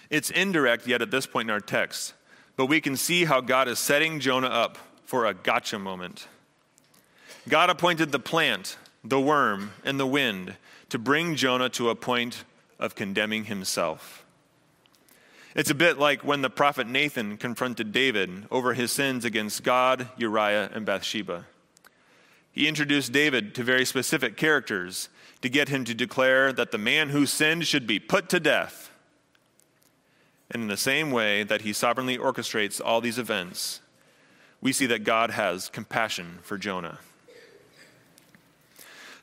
It's 0.09 0.31
indirect 0.31 0.87
yet 0.87 1.03
at 1.03 1.11
this 1.11 1.27
point 1.27 1.49
in 1.49 1.53
our 1.53 1.59
text, 1.59 2.13
but 2.55 2.65
we 2.65 2.81
can 2.81 2.97
see 2.97 3.25
how 3.25 3.41
God 3.41 3.67
is 3.67 3.77
setting 3.77 4.19
Jonah 4.19 4.47
up 4.47 4.79
for 5.03 5.27
a 5.27 5.33
gotcha 5.35 5.77
moment. 5.77 6.27
God 7.47 7.69
appointed 7.69 8.11
the 8.11 8.19
plant, 8.19 8.77
the 9.05 9.19
worm, 9.19 9.71
and 9.83 9.99
the 9.99 10.07
wind 10.07 10.55
to 10.89 10.97
bring 10.97 11.35
Jonah 11.35 11.69
to 11.69 11.89
a 11.89 11.95
point 11.95 12.43
of 12.79 12.95
condemning 12.95 13.45
himself. 13.45 14.25
It's 15.55 15.69
a 15.69 15.75
bit 15.75 15.97
like 15.97 16.23
when 16.23 16.41
the 16.41 16.49
prophet 16.49 16.87
Nathan 16.87 17.37
confronted 17.37 17.91
David 17.91 18.45
over 18.51 18.73
his 18.73 18.91
sins 18.91 19.23
against 19.23 19.63
God, 19.63 20.09
Uriah, 20.17 20.69
and 20.73 20.85
Bathsheba. 20.85 21.45
He 22.51 22.67
introduced 22.67 23.11
David 23.11 23.55
to 23.55 23.63
very 23.63 23.85
specific 23.85 24.37
characters 24.37 25.09
to 25.41 25.49
get 25.49 25.69
him 25.69 25.85
to 25.85 25.93
declare 25.93 26.51
that 26.51 26.71
the 26.71 26.77
man 26.77 27.09
who 27.09 27.25
sinned 27.25 27.67
should 27.67 27.87
be 27.87 27.99
put 27.99 28.27
to 28.29 28.39
death. 28.39 28.91
And 30.51 30.63
in 30.63 30.67
the 30.67 30.77
same 30.77 31.11
way 31.11 31.43
that 31.43 31.61
he 31.61 31.73
sovereignly 31.73 32.17
orchestrates 32.17 32.81
all 32.83 33.01
these 33.01 33.19
events, 33.19 33.81
we 34.61 34.73
see 34.73 34.85
that 34.87 35.03
God 35.03 35.31
has 35.31 35.69
compassion 35.69 36.39
for 36.41 36.57
Jonah. 36.57 36.99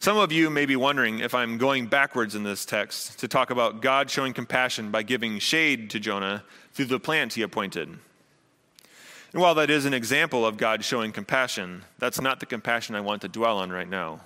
Some 0.03 0.19
of 0.19 0.33
you 0.33 0.51
may 0.51 0.67
be 0.67 0.75
wondering 0.75 1.21
if 1.21 1.33
I'm 1.33 1.59
going 1.59 1.87
backwards 1.87 2.35
in 2.35 2.43
this 2.43 2.65
text 2.65 3.21
to 3.21 3.29
talk 3.29 3.51
about 3.51 3.83
God 3.83 4.11
showing 4.11 4.33
compassion 4.33 4.91
by 4.91 5.05
giving 5.05 5.39
shade 5.39 5.91
to 5.91 6.01
Jonah 6.01 6.43
through 6.73 6.87
the 6.87 6.99
plant 6.99 7.35
he 7.35 7.43
appointed. 7.43 7.87
And 7.89 9.41
while 9.41 9.55
that 9.55 9.71
is 9.71 9.85
an 9.85 9.95
example 9.95 10.45
of 10.45 10.57
God 10.57 10.85
showing 10.85 11.13
compassion, 11.13 11.85
that's 12.01 12.21
not 12.21 12.41
the 12.41 12.47
compassion 12.47 12.97
I 12.97 13.01
want 13.01 13.23
to 13.23 13.29
dwell 13.29 13.59
on 13.59 13.71
right 13.71 13.89
now. 13.89 14.23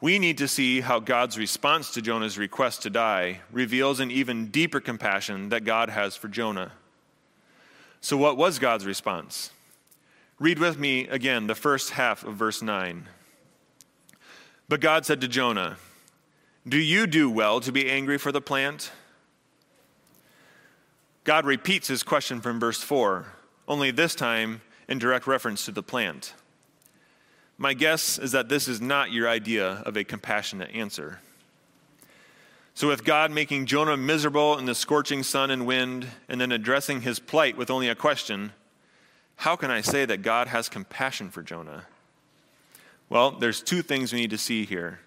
We 0.00 0.18
need 0.18 0.38
to 0.38 0.48
see 0.48 0.80
how 0.80 0.98
God's 0.98 1.38
response 1.38 1.92
to 1.92 2.02
Jonah's 2.02 2.36
request 2.36 2.82
to 2.82 2.90
die 2.90 3.42
reveals 3.52 4.00
an 4.00 4.10
even 4.10 4.48
deeper 4.48 4.80
compassion 4.80 5.50
that 5.50 5.62
God 5.62 5.88
has 5.88 6.16
for 6.16 6.26
Jonah. 6.26 6.72
So, 8.00 8.16
what 8.16 8.36
was 8.36 8.58
God's 8.58 8.86
response? 8.86 9.52
Read 10.40 10.58
with 10.58 10.80
me 10.80 11.06
again 11.06 11.46
the 11.46 11.54
first 11.54 11.90
half 11.90 12.24
of 12.24 12.34
verse 12.34 12.60
9. 12.60 13.06
But 14.68 14.80
God 14.80 15.06
said 15.06 15.20
to 15.22 15.28
Jonah, 15.28 15.78
Do 16.68 16.78
you 16.78 17.06
do 17.06 17.30
well 17.30 17.60
to 17.60 17.72
be 17.72 17.90
angry 17.90 18.18
for 18.18 18.32
the 18.32 18.40
plant? 18.40 18.90
God 21.24 21.46
repeats 21.46 21.88
his 21.88 22.02
question 22.02 22.40
from 22.40 22.60
verse 22.60 22.82
4 22.82 23.34
only 23.66 23.90
this 23.90 24.14
time 24.14 24.62
in 24.88 24.98
direct 24.98 25.26
reference 25.26 25.66
to 25.66 25.70
the 25.70 25.82
plant. 25.82 26.32
My 27.58 27.74
guess 27.74 28.18
is 28.18 28.32
that 28.32 28.48
this 28.48 28.66
is 28.66 28.80
not 28.80 29.12
your 29.12 29.28
idea 29.28 29.82
of 29.84 29.96
a 29.96 30.04
compassionate 30.04 30.70
answer. 30.74 31.20
So, 32.72 32.88
with 32.88 33.04
God 33.04 33.30
making 33.30 33.66
Jonah 33.66 33.96
miserable 33.96 34.56
in 34.56 34.64
the 34.64 34.74
scorching 34.74 35.22
sun 35.22 35.50
and 35.50 35.66
wind, 35.66 36.06
and 36.28 36.40
then 36.40 36.52
addressing 36.52 37.02
his 37.02 37.18
plight 37.18 37.56
with 37.56 37.70
only 37.70 37.88
a 37.88 37.94
question, 37.94 38.52
how 39.36 39.56
can 39.56 39.70
I 39.70 39.80
say 39.80 40.04
that 40.04 40.22
God 40.22 40.48
has 40.48 40.68
compassion 40.68 41.30
for 41.30 41.42
Jonah? 41.42 41.86
Well, 43.10 43.30
there's 43.30 43.62
two 43.62 43.80
things 43.80 44.12
we 44.12 44.20
need 44.20 44.30
to 44.30 44.38
see 44.38 44.66
here. 44.66 45.00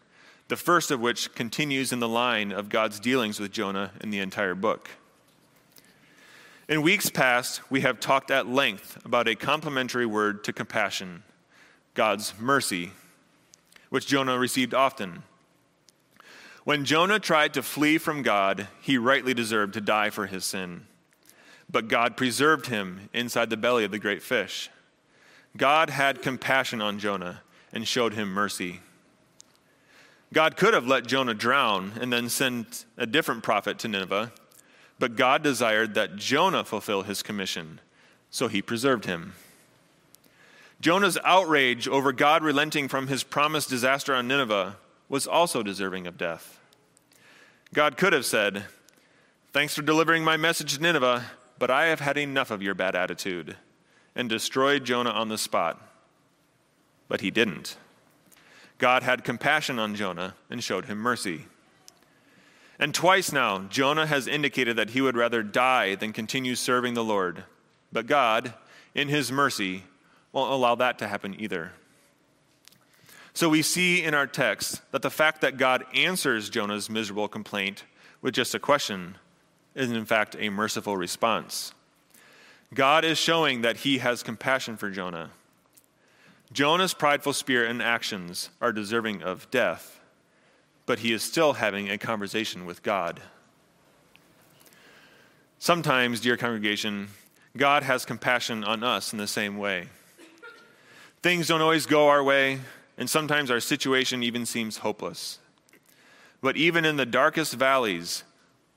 The 0.47 0.55
first 0.55 0.89
of 0.89 0.99
which 0.99 1.33
continues 1.35 1.93
in 1.93 1.99
the 1.99 2.07
line 2.07 2.51
of 2.51 2.69
God's 2.69 2.99
dealings 2.99 3.39
with 3.39 3.51
Jonah 3.51 3.91
in 4.01 4.09
the 4.09 4.19
entire 4.19 4.55
book. 4.55 4.89
In 6.67 6.81
weeks 6.81 7.09
past, 7.09 7.61
we 7.69 7.81
have 7.81 7.99
talked 7.99 8.31
at 8.31 8.47
length 8.47 8.97
about 9.05 9.27
a 9.27 9.35
complementary 9.35 10.05
word 10.05 10.43
to 10.45 10.53
compassion 10.53 11.23
God's 11.93 12.33
mercy, 12.39 12.91
which 13.89 14.07
Jonah 14.07 14.39
received 14.39 14.73
often. 14.73 15.23
When 16.63 16.85
Jonah 16.85 17.19
tried 17.19 17.53
to 17.53 17.63
flee 17.63 17.97
from 17.97 18.23
God, 18.23 18.67
he 18.81 18.97
rightly 18.97 19.33
deserved 19.33 19.73
to 19.75 19.81
die 19.81 20.09
for 20.09 20.25
his 20.25 20.45
sin. 20.45 20.87
But 21.69 21.87
God 21.87 22.17
preserved 22.17 22.67
him 22.67 23.09
inside 23.13 23.49
the 23.49 23.57
belly 23.57 23.83
of 23.83 23.91
the 23.91 23.99
great 23.99 24.23
fish. 24.23 24.69
God 25.55 25.89
had 25.89 26.21
compassion 26.21 26.81
on 26.81 26.97
Jonah 26.97 27.41
and 27.73 27.87
showed 27.87 28.13
him 28.13 28.29
mercy. 28.29 28.79
God 30.33 30.55
could 30.55 30.73
have 30.73 30.87
let 30.87 31.07
Jonah 31.07 31.33
drown 31.33 31.93
and 31.99 32.11
then 32.11 32.29
sent 32.29 32.85
a 32.97 33.05
different 33.05 33.43
prophet 33.43 33.79
to 33.79 33.87
Nineveh 33.87 34.31
but 35.01 35.15
God 35.15 35.41
desired 35.41 35.95
that 35.95 36.15
Jonah 36.15 36.63
fulfill 36.63 37.01
his 37.01 37.23
commission, 37.23 37.81
so 38.29 38.47
he 38.47 38.61
preserved 38.61 39.05
him. 39.05 39.33
Jonah's 40.79 41.17
outrage 41.23 41.87
over 41.87 42.13
God 42.13 42.43
relenting 42.43 42.87
from 42.87 43.07
his 43.07 43.23
promised 43.23 43.67
disaster 43.67 44.13
on 44.13 44.27
Nineveh 44.27 44.77
was 45.09 45.25
also 45.25 45.63
deserving 45.63 46.05
of 46.05 46.19
death. 46.19 46.59
God 47.73 47.97
could 47.97 48.13
have 48.13 48.27
said, 48.27 48.65
Thanks 49.53 49.73
for 49.73 49.81
delivering 49.81 50.23
my 50.23 50.37
message 50.37 50.75
to 50.75 50.81
Nineveh, 50.81 51.31
but 51.57 51.71
I 51.71 51.87
have 51.87 51.99
had 51.99 52.19
enough 52.19 52.51
of 52.51 52.61
your 52.61 52.75
bad 52.75 52.95
attitude, 52.95 53.57
and 54.15 54.29
destroyed 54.29 54.85
Jonah 54.85 55.09
on 55.09 55.29
the 55.29 55.37
spot. 55.37 55.81
But 57.11 57.19
he 57.19 57.29
didn't. 57.29 57.75
God 58.77 59.03
had 59.03 59.25
compassion 59.25 59.77
on 59.79 59.95
Jonah 59.95 60.35
and 60.49 60.63
showed 60.63 60.85
him 60.85 60.97
mercy. 60.97 61.41
And 62.79 62.95
twice 62.95 63.33
now, 63.33 63.65
Jonah 63.69 64.05
has 64.05 64.29
indicated 64.29 64.77
that 64.77 64.91
he 64.91 65.01
would 65.01 65.17
rather 65.17 65.43
die 65.43 65.95
than 65.95 66.13
continue 66.13 66.55
serving 66.55 66.93
the 66.93 67.03
Lord. 67.03 67.43
But 67.91 68.07
God, 68.07 68.53
in 68.95 69.09
his 69.09 69.29
mercy, 69.29 69.83
won't 70.31 70.53
allow 70.53 70.75
that 70.75 70.97
to 70.99 71.07
happen 71.09 71.35
either. 71.37 71.73
So 73.33 73.49
we 73.49 73.61
see 73.61 74.01
in 74.01 74.13
our 74.13 74.25
text 74.25 74.81
that 74.93 75.01
the 75.01 75.11
fact 75.11 75.41
that 75.41 75.57
God 75.57 75.83
answers 75.93 76.49
Jonah's 76.49 76.89
miserable 76.89 77.27
complaint 77.27 77.83
with 78.21 78.33
just 78.33 78.55
a 78.55 78.59
question 78.59 79.17
is, 79.75 79.91
in 79.91 80.05
fact, 80.05 80.37
a 80.39 80.47
merciful 80.47 80.95
response. 80.95 81.73
God 82.73 83.03
is 83.03 83.17
showing 83.17 83.63
that 83.63 83.77
he 83.77 83.97
has 83.97 84.23
compassion 84.23 84.77
for 84.77 84.89
Jonah. 84.89 85.31
Jonah's 86.51 86.93
prideful 86.93 87.33
spirit 87.33 87.69
and 87.69 87.81
actions 87.81 88.49
are 88.59 88.71
deserving 88.71 89.23
of 89.23 89.49
death 89.51 90.01
but 90.91 90.99
he 90.99 91.13
is 91.13 91.23
still 91.23 91.53
having 91.53 91.89
a 91.89 91.97
conversation 91.97 92.65
with 92.65 92.83
God. 92.83 93.21
Sometimes, 95.57 96.19
dear 96.19 96.35
congregation, 96.35 97.07
God 97.55 97.83
has 97.83 98.03
compassion 98.03 98.65
on 98.65 98.83
us 98.83 99.13
in 99.13 99.17
the 99.17 99.25
same 99.25 99.57
way. 99.57 99.87
Things 101.21 101.47
don't 101.47 101.61
always 101.61 101.85
go 101.85 102.09
our 102.09 102.21
way, 102.23 102.59
and 102.97 103.09
sometimes 103.09 103.51
our 103.51 103.59
situation 103.59 104.21
even 104.21 104.45
seems 104.45 104.79
hopeless. 104.79 105.39
But 106.41 106.57
even 106.57 106.83
in 106.83 106.97
the 106.97 107.05
darkest 107.05 107.53
valleys, 107.53 108.23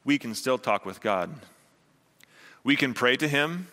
we 0.04 0.18
can 0.18 0.36
still 0.36 0.58
talk 0.58 0.86
with 0.86 1.00
God. 1.00 1.30
We 2.62 2.76
can 2.76 2.94
pray 2.94 3.16
to 3.16 3.26
Him, 3.26 3.68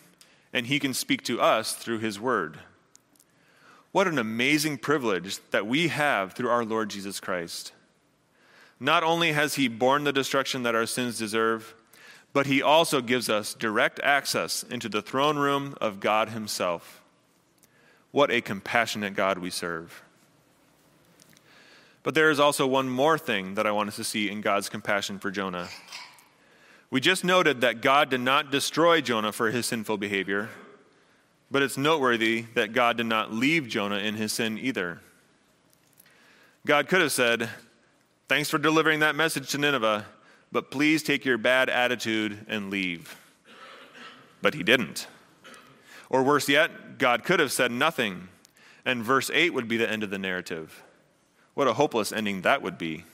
and 0.52 0.66
He 0.66 0.80
can 0.80 0.94
speak 0.94 1.22
to 1.26 1.40
us 1.40 1.74
through 1.74 1.98
His 1.98 2.18
Word. 2.18 2.58
What 3.92 4.08
an 4.08 4.18
amazing 4.18 4.78
privilege 4.78 5.38
that 5.50 5.66
we 5.66 5.88
have 5.88 6.32
through 6.32 6.48
our 6.48 6.64
Lord 6.64 6.88
Jesus 6.88 7.20
Christ. 7.20 7.72
Not 8.80 9.04
only 9.04 9.32
has 9.32 9.54
he 9.54 9.68
borne 9.68 10.04
the 10.04 10.12
destruction 10.12 10.62
that 10.62 10.74
our 10.74 10.86
sins 10.86 11.18
deserve, 11.18 11.74
but 12.32 12.46
he 12.46 12.62
also 12.62 13.02
gives 13.02 13.28
us 13.28 13.52
direct 13.54 14.00
access 14.00 14.62
into 14.62 14.88
the 14.88 15.02
throne 15.02 15.36
room 15.36 15.76
of 15.80 16.00
God 16.00 16.30
himself. 16.30 17.02
What 18.10 18.30
a 18.30 18.40
compassionate 18.40 19.14
God 19.14 19.38
we 19.38 19.50
serve. 19.50 20.02
But 22.02 22.14
there 22.14 22.30
is 22.30 22.40
also 22.40 22.66
one 22.66 22.88
more 22.88 23.18
thing 23.18 23.54
that 23.54 23.66
I 23.66 23.72
want 23.72 23.88
us 23.88 23.96
to 23.96 24.04
see 24.04 24.30
in 24.30 24.40
God's 24.40 24.68
compassion 24.68 25.18
for 25.18 25.30
Jonah. 25.30 25.68
We 26.90 27.00
just 27.00 27.24
noted 27.24 27.60
that 27.60 27.80
God 27.80 28.10
did 28.10 28.20
not 28.20 28.50
destroy 28.50 29.00
Jonah 29.00 29.32
for 29.32 29.50
his 29.50 29.66
sinful 29.66 29.98
behavior, 29.98 30.48
but 31.52 31.62
it's 31.62 31.76
noteworthy 31.76 32.46
that 32.54 32.72
God 32.72 32.96
did 32.96 33.06
not 33.06 33.30
leave 33.30 33.68
Jonah 33.68 33.98
in 33.98 34.14
his 34.14 34.32
sin 34.32 34.58
either. 34.58 35.00
God 36.66 36.88
could 36.88 37.02
have 37.02 37.12
said, 37.12 37.50
Thanks 38.26 38.48
for 38.48 38.56
delivering 38.56 39.00
that 39.00 39.14
message 39.14 39.50
to 39.50 39.58
Nineveh, 39.58 40.06
but 40.50 40.70
please 40.70 41.02
take 41.02 41.26
your 41.26 41.36
bad 41.36 41.68
attitude 41.68 42.46
and 42.48 42.70
leave. 42.70 43.16
But 44.40 44.54
he 44.54 44.62
didn't. 44.62 45.06
Or 46.08 46.22
worse 46.22 46.48
yet, 46.48 46.96
God 46.96 47.22
could 47.24 47.40
have 47.40 47.52
said 47.52 47.70
nothing, 47.70 48.28
and 48.86 49.04
verse 49.04 49.30
8 49.32 49.52
would 49.52 49.68
be 49.68 49.76
the 49.76 49.90
end 49.90 50.02
of 50.02 50.08
the 50.08 50.18
narrative. 50.18 50.82
What 51.52 51.68
a 51.68 51.74
hopeless 51.74 52.12
ending 52.12 52.42
that 52.42 52.62
would 52.62 52.78
be. 52.78 53.04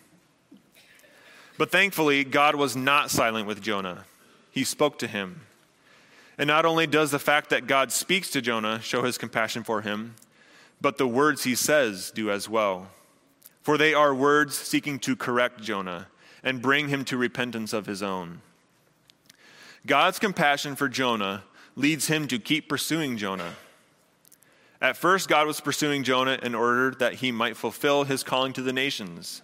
But 1.56 1.72
thankfully, 1.72 2.22
God 2.22 2.54
was 2.54 2.76
not 2.76 3.10
silent 3.10 3.48
with 3.48 3.60
Jonah. 3.60 4.04
He 4.52 4.62
spoke 4.62 5.00
to 5.00 5.08
him. 5.08 5.40
And 6.38 6.46
not 6.46 6.64
only 6.64 6.86
does 6.86 7.10
the 7.10 7.18
fact 7.18 7.50
that 7.50 7.66
God 7.66 7.90
speaks 7.90 8.30
to 8.30 8.40
Jonah 8.40 8.80
show 8.80 9.02
his 9.02 9.18
compassion 9.18 9.64
for 9.64 9.80
him, 9.80 10.14
but 10.80 10.96
the 10.96 11.08
words 11.08 11.42
he 11.42 11.56
says 11.56 12.12
do 12.12 12.30
as 12.30 12.48
well. 12.48 12.88
For 13.62 13.76
they 13.76 13.92
are 13.92 14.14
words 14.14 14.56
seeking 14.56 15.00
to 15.00 15.16
correct 15.16 15.60
Jonah 15.60 16.06
and 16.44 16.62
bring 16.62 16.88
him 16.88 17.04
to 17.06 17.16
repentance 17.16 17.72
of 17.72 17.86
his 17.86 18.02
own. 18.02 18.40
God's 19.84 20.20
compassion 20.20 20.76
for 20.76 20.88
Jonah 20.88 21.42
leads 21.74 22.06
him 22.06 22.28
to 22.28 22.38
keep 22.38 22.68
pursuing 22.68 23.16
Jonah. 23.16 23.54
At 24.80 24.96
first, 24.96 25.28
God 25.28 25.46
was 25.46 25.60
pursuing 25.60 26.04
Jonah 26.04 26.38
in 26.40 26.54
order 26.54 26.92
that 26.98 27.14
he 27.14 27.32
might 27.32 27.56
fulfill 27.56 28.04
his 28.04 28.22
calling 28.22 28.52
to 28.52 28.62
the 28.62 28.72
nations. 28.72 29.42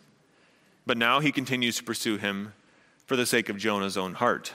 But 0.87 0.97
now 0.97 1.19
he 1.19 1.33
continues 1.33 1.77
to 1.79 1.85
pursue 1.85 2.19
him 2.19 2.53
for 3.07 3.17
the 3.17 3.27
sake 3.27 3.49
of 3.49 3.57
Jonah's 3.57 3.97
own 3.97 4.15
heart. 4.15 4.55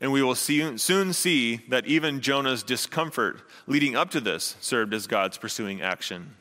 And 0.00 0.12
we 0.12 0.22
will 0.22 0.34
see, 0.34 0.76
soon 0.76 1.12
see 1.12 1.62
that 1.68 1.86
even 1.86 2.20
Jonah's 2.20 2.62
discomfort 2.62 3.40
leading 3.66 3.96
up 3.96 4.10
to 4.10 4.20
this 4.20 4.56
served 4.60 4.92
as 4.92 5.06
God's 5.06 5.38
pursuing 5.38 5.80
action. 5.80 6.34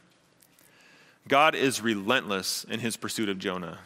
God 1.27 1.55
is 1.55 1.81
relentless 1.81 2.65
in 2.65 2.81
his 2.81 2.97
pursuit 2.97 3.29
of 3.29 3.39
Jonah. 3.39 3.79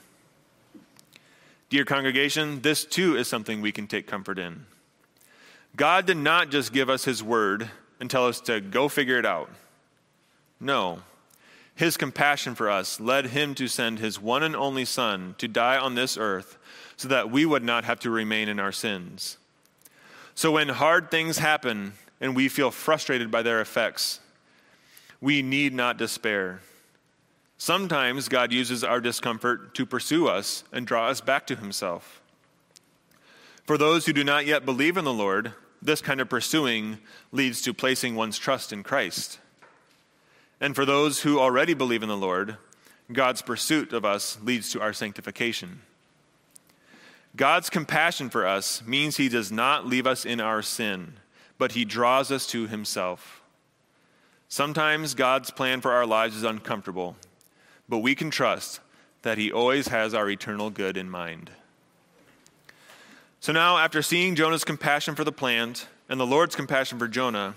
Dear 1.70 1.86
congregation, 1.86 2.62
this 2.62 2.84
too 2.84 3.16
is 3.16 3.28
something 3.28 3.62
we 3.62 3.72
can 3.72 3.86
take 3.86 4.08
comfort 4.08 4.40
in. 4.40 4.66
God 5.76 6.08
did 6.08 6.18
not 6.18 6.50
just 6.50 6.74
give 6.74 6.90
us 6.90 7.06
his 7.06 7.24
word 7.24 7.70
and 8.00 8.10
tell 8.10 8.26
us 8.26 8.42
to 8.42 8.60
go 8.60 8.90
figure 8.90 9.20
it 9.20 9.26
out. 9.26 9.52
No. 10.60 11.04
His 11.76 11.96
compassion 11.96 12.56
for 12.56 12.70
us 12.70 13.00
led 13.00 13.28
him 13.28 13.56
to 13.56 13.68
send 13.68 14.00
his 14.00 14.20
one 14.20 14.44
and 14.44 14.56
only 14.56 14.84
Son 14.84 15.36
to 15.38 15.48
die 15.48 15.78
on 15.78 15.96
this 15.96 16.18
earth 16.18 16.58
so 16.98 17.08
that 17.08 17.32
we 17.32 17.46
would 17.46 17.64
not 17.64 17.86
have 17.86 18.00
to 18.02 18.10
remain 18.10 18.50
in 18.50 18.60
our 18.60 18.72
sins. 18.72 19.38
So 20.40 20.54
when 20.54 20.70
hard 20.70 21.12
things 21.12 21.38
happen 21.38 21.92
and 22.22 22.34
we 22.34 22.48
feel 22.48 22.72
frustrated 22.72 23.30
by 23.30 23.42
their 23.42 23.60
effects, 23.60 24.22
we 25.20 25.42
need 25.42 25.74
not 25.74 25.98
despair. 25.98 26.62
Sometimes 27.58 28.30
God 28.30 28.54
uses 28.54 28.82
our 28.82 29.02
discomfort 29.02 29.76
to 29.76 29.86
pursue 29.86 30.30
us 30.30 30.64
and 30.72 30.88
draw 30.88 31.10
us 31.10 31.20
back 31.20 31.46
to 31.48 31.58
himself. 31.58 32.22
For 33.66 33.78
those 33.78 34.06
who 34.06 34.14
do 34.14 34.24
not 34.24 34.46
yet 34.46 34.64
believe 34.64 34.96
in 34.96 35.04
the 35.04 35.12
Lord, 35.12 35.52
this 35.82 36.02
kind 36.02 36.22
of 36.22 36.30
pursuing 36.30 37.00
leads 37.34 37.62
to 37.64 37.74
placing 37.74 38.16
one's 38.16 38.38
trust 38.38 38.72
in 38.72 38.82
Christ. 38.82 39.40
And 40.62 40.74
for 40.74 40.86
those 40.86 41.24
who 41.24 41.38
already 41.38 41.74
believe 41.74 42.02
in 42.02 42.08
the 42.08 42.16
Lord, 42.16 42.56
God's 43.12 43.42
pursuit 43.42 43.92
of 43.92 44.06
us 44.06 44.38
leads 44.42 44.72
to 44.72 44.80
our 44.80 44.94
sanctification. 44.94 45.82
God's 47.40 47.70
compassion 47.70 48.30
for 48.30 48.46
us 48.46 48.84
means 48.86 49.16
He 49.16 49.30
does 49.30 49.50
not 49.50 49.88
leave 49.88 50.06
us 50.06 50.26
in 50.26 50.42
our 50.42 50.62
sin, 50.62 51.14
but 51.58 51.72
He 51.72 51.86
draws 51.86 52.34
us 52.34 52.46
to 52.48 52.68
Himself. 52.68 53.42
Sometimes 54.50 55.14
God's 55.14 55.50
plan 55.50 55.80
for 55.80 55.94
our 55.94 56.06
lives 56.06 56.36
is 56.36 56.44
uncomfortable, 56.44 57.16
but 57.88 58.00
we 58.00 58.14
can 58.14 58.30
trust 58.30 58.82
that 59.22 59.38
He 59.38 59.54
always 59.54 59.88
has 59.88 60.14
our 60.14 60.30
eternal 60.30 60.70
good 60.70 60.98
in 60.98 61.10
mind. 61.10 61.50
So 63.40 63.54
now, 63.54 63.78
after 63.78 64.02
seeing 64.02 64.36
Jonah's 64.36 64.66
compassion 64.66 65.16
for 65.16 65.24
the 65.24 65.32
plant 65.32 65.88
and 66.10 66.20
the 66.20 66.28
Lord's 66.28 66.58
compassion 66.58 67.00
for 67.00 67.08
Jonah, 67.08 67.56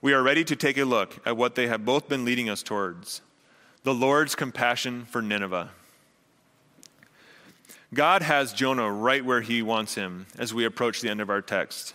we 0.00 0.14
are 0.14 0.22
ready 0.22 0.42
to 0.42 0.56
take 0.56 0.78
a 0.78 0.86
look 0.86 1.20
at 1.26 1.36
what 1.36 1.54
they 1.54 1.66
have 1.66 1.84
both 1.84 2.08
been 2.08 2.24
leading 2.24 2.48
us 2.48 2.62
towards 2.62 3.20
the 3.82 3.92
Lord's 3.92 4.34
compassion 4.34 5.04
for 5.04 5.20
Nineveh. 5.20 5.68
God 7.94 8.22
has 8.22 8.52
Jonah 8.52 8.90
right 8.90 9.24
where 9.24 9.42
he 9.42 9.60
wants 9.60 9.94
him 9.94 10.26
as 10.38 10.54
we 10.54 10.64
approach 10.64 11.00
the 11.00 11.10
end 11.10 11.20
of 11.20 11.28
our 11.28 11.42
text. 11.42 11.94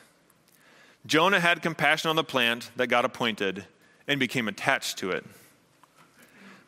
Jonah 1.05 1.39
had 1.39 1.61
compassion 1.61 2.09
on 2.09 2.15
the 2.15 2.23
plant 2.23 2.69
that 2.75 2.87
God 2.87 3.05
appointed 3.05 3.65
and 4.07 4.19
became 4.19 4.47
attached 4.47 4.97
to 4.99 5.11
it. 5.11 5.25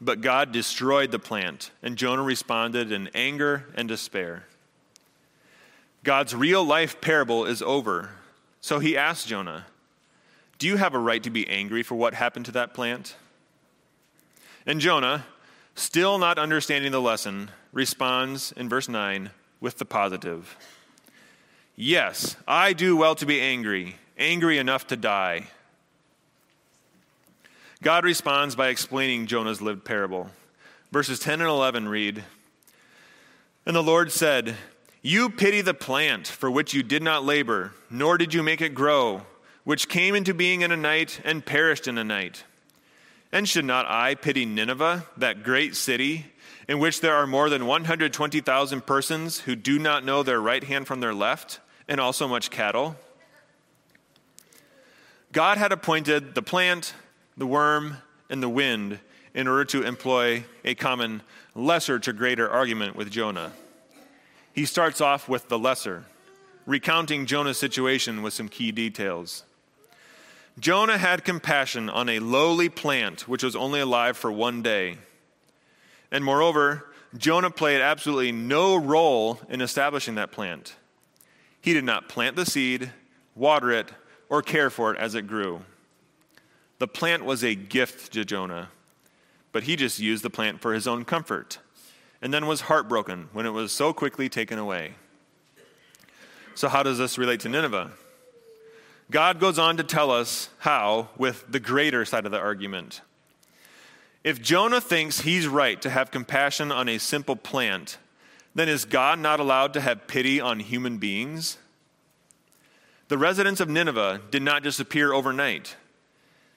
But 0.01 0.21
God 0.21 0.51
destroyed 0.51 1.11
the 1.11 1.19
plant, 1.19 1.71
and 1.83 1.97
Jonah 1.97 2.23
responded 2.23 2.91
in 2.91 3.09
anger 3.13 3.65
and 3.75 3.87
despair. 3.87 4.45
God's 6.03 6.33
real 6.33 6.63
life 6.63 7.01
parable 7.01 7.45
is 7.45 7.61
over, 7.61 8.11
so 8.61 8.79
he 8.79 8.97
asked 8.97 9.27
Jonah, 9.27 9.65
do 10.57 10.67
you 10.67 10.77
have 10.77 10.93
a 10.93 10.99
right 10.99 11.21
to 11.23 11.29
be 11.29 11.47
angry 11.47 11.83
for 11.83 11.95
what 11.95 12.13
happened 12.13 12.45
to 12.45 12.51
that 12.53 12.73
plant? 12.73 13.15
And 14.65 14.79
Jonah, 14.79 15.25
still 15.75 16.17
not 16.17 16.39
understanding 16.39 16.91
the 16.91 17.01
lesson, 17.01 17.51
responds 17.71 18.51
in 18.53 18.69
verse 18.69 18.89
9 18.89 19.32
with 19.60 19.77
the 19.77 19.86
positive 19.86 20.58
Yes, 21.75 22.36
I 22.47 22.73
do 22.73 22.97
well 22.97 23.15
to 23.15 23.25
be 23.25 23.39
angry, 23.39 23.95
angry 24.17 24.58
enough 24.58 24.88
to 24.88 24.97
die. 24.97 25.47
God 27.82 28.03
responds 28.03 28.55
by 28.55 28.67
explaining 28.67 29.27
Jonah's 29.27 29.62
lived 29.62 29.86
parable. 29.86 30.29
Verses 30.91 31.19
10 31.19 31.39
and 31.39 31.49
11 31.49 31.88
read 31.88 32.23
And 33.65 33.75
the 33.75 33.84
Lord 33.84 34.12
said, 34.12 34.55
You 35.01 35.29
pity 35.29 35.62
the 35.62 35.73
plant 35.73 36.27
for 36.27 36.51
which 36.51 36.73
you 36.73 36.84
did 36.84 37.01
not 37.01 37.23
labor, 37.23 37.71
nor 37.89 38.17
did 38.17 38.34
you 38.34 38.43
make 38.43 38.60
it 38.60 38.75
grow 38.75 39.21
which 39.69 39.88
came 39.88 40.15
into 40.15 40.34
being 40.34 40.62
in 40.62 40.71
a 40.71 40.75
night 40.75 41.21
and 41.23 41.45
perished 41.45 41.88
in 41.88 41.97
a 41.99 42.03
night. 42.03 42.43
And 43.32 43.47
should 43.47 43.65
not 43.65 43.86
I 43.86 44.15
pity 44.15 44.43
Nineveh, 44.43 45.05
that 45.17 45.43
great 45.43 45.75
city, 45.75 46.25
in 46.69 46.77
which 46.77 47.01
there 47.01 47.15
are 47.15 47.25
more 47.25 47.49
than 47.49 47.65
120,000 47.65 48.86
persons 48.86 49.39
who 49.39 49.55
do 49.55 49.79
not 49.79 50.05
know 50.05 50.21
their 50.21 50.39
right 50.39 50.63
hand 50.63 50.86
from 50.86 50.99
their 50.99 51.15
left, 51.15 51.60
and 51.88 51.99
also 51.99 52.27
much 52.27 52.51
cattle? 52.51 52.95
God 55.32 55.58
had 55.58 55.71
appointed 55.71 56.36
the 56.36 56.43
plant, 56.43 56.93
the 57.36 57.47
worm, 57.47 57.97
and 58.29 58.43
the 58.43 58.49
wind 58.49 58.99
in 59.34 59.47
order 59.47 59.65
to 59.65 59.82
employ 59.82 60.43
a 60.63 60.75
common 60.75 61.23
lesser 61.55 61.97
to 61.97 62.13
greater 62.13 62.47
argument 62.47 62.95
with 62.95 63.10
Jonah. 63.10 63.51
He 64.53 64.65
starts 64.65 65.01
off 65.01 65.27
with 65.27 65.49
the 65.49 65.58
lesser, 65.58 66.05
recounting 66.67 67.25
Jonah's 67.25 67.58
situation 67.58 68.21
with 68.21 68.36
some 68.36 68.47
key 68.47 68.71
details. 68.71 69.43
Jonah 70.60 70.99
had 70.99 71.25
compassion 71.25 71.89
on 71.89 72.10
a 72.10 72.19
lowly 72.19 72.69
plant 72.69 73.27
which 73.27 73.41
was 73.41 73.55
only 73.55 73.79
alive 73.79 74.15
for 74.15 74.32
one 74.32 74.62
day. 74.62 74.97
And 76.11 76.23
moreover, 76.23 76.87
Jonah 77.17 77.51
played 77.51 77.81
absolutely 77.81 78.31
no 78.31 78.75
role 78.75 79.39
in 79.49 79.61
establishing 79.61 80.15
that 80.15 80.31
plant. 80.31 80.75
He 81.61 81.73
did 81.73 81.83
not 81.83 82.09
plant 82.09 82.35
the 82.35 82.45
seed, 82.45 82.91
water 83.35 83.71
it, 83.71 83.91
or 84.29 84.41
care 84.41 84.69
for 84.69 84.93
it 84.93 84.99
as 84.99 85.15
it 85.15 85.27
grew. 85.27 85.61
The 86.77 86.87
plant 86.87 87.25
was 87.25 87.43
a 87.43 87.55
gift 87.55 88.13
to 88.13 88.23
Jonah, 88.23 88.69
but 89.51 89.63
he 89.63 89.75
just 89.75 89.99
used 89.99 90.23
the 90.23 90.29
plant 90.29 90.61
for 90.61 90.73
his 90.73 90.87
own 90.87 91.03
comfort, 91.03 91.59
and 92.21 92.33
then 92.33 92.47
was 92.47 92.61
heartbroken 92.61 93.29
when 93.33 93.45
it 93.45 93.51
was 93.51 93.71
so 93.71 93.91
quickly 93.91 94.29
taken 94.29 94.57
away. 94.57 94.93
So, 96.55 96.69
how 96.69 96.83
does 96.83 96.97
this 96.97 97.17
relate 97.17 97.41
to 97.41 97.49
Nineveh? 97.49 97.91
God 99.11 99.39
goes 99.39 99.57
on 99.57 99.77
to 99.77 99.83
tell 99.83 100.11
us 100.11 100.49
how 100.59 101.09
with 101.17 101.45
the 101.49 101.59
greater 101.59 102.05
side 102.05 102.25
of 102.25 102.31
the 102.31 102.39
argument. 102.39 103.01
If 104.23 104.41
Jonah 104.41 104.82
thinks 104.82 105.21
he's 105.21 105.47
right 105.47 105.82
to 105.82 105.89
have 105.89 106.12
compassion 106.12 106.71
on 106.71 106.89
a 106.89 106.97
simple 106.97 107.36
plant, 107.36 107.97
then 108.53 108.67
is 108.67 108.84
God 108.84 109.19
not 109.19 109.39
allowed 109.39 109.73
to 109.73 109.82
have 109.82 110.08
pity 110.08 110.41
on 110.41 110.60
human 110.60 110.97
beings? 110.97 111.58
The 113.08 113.17
residents 113.17 113.62
of 113.62 113.69
Nineveh 113.69 114.21
did 114.29 114.41
not 114.41 114.62
disappear 114.62 115.13
overnight. 115.13 115.75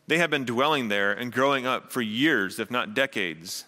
They 0.06 0.18
have 0.18 0.30
been 0.30 0.44
dwelling 0.44 0.88
there 0.88 1.12
and 1.12 1.32
growing 1.32 1.64
up 1.64 1.92
for 1.92 2.02
years, 2.02 2.58
if 2.58 2.70
not 2.70 2.94
decades. 2.94 3.64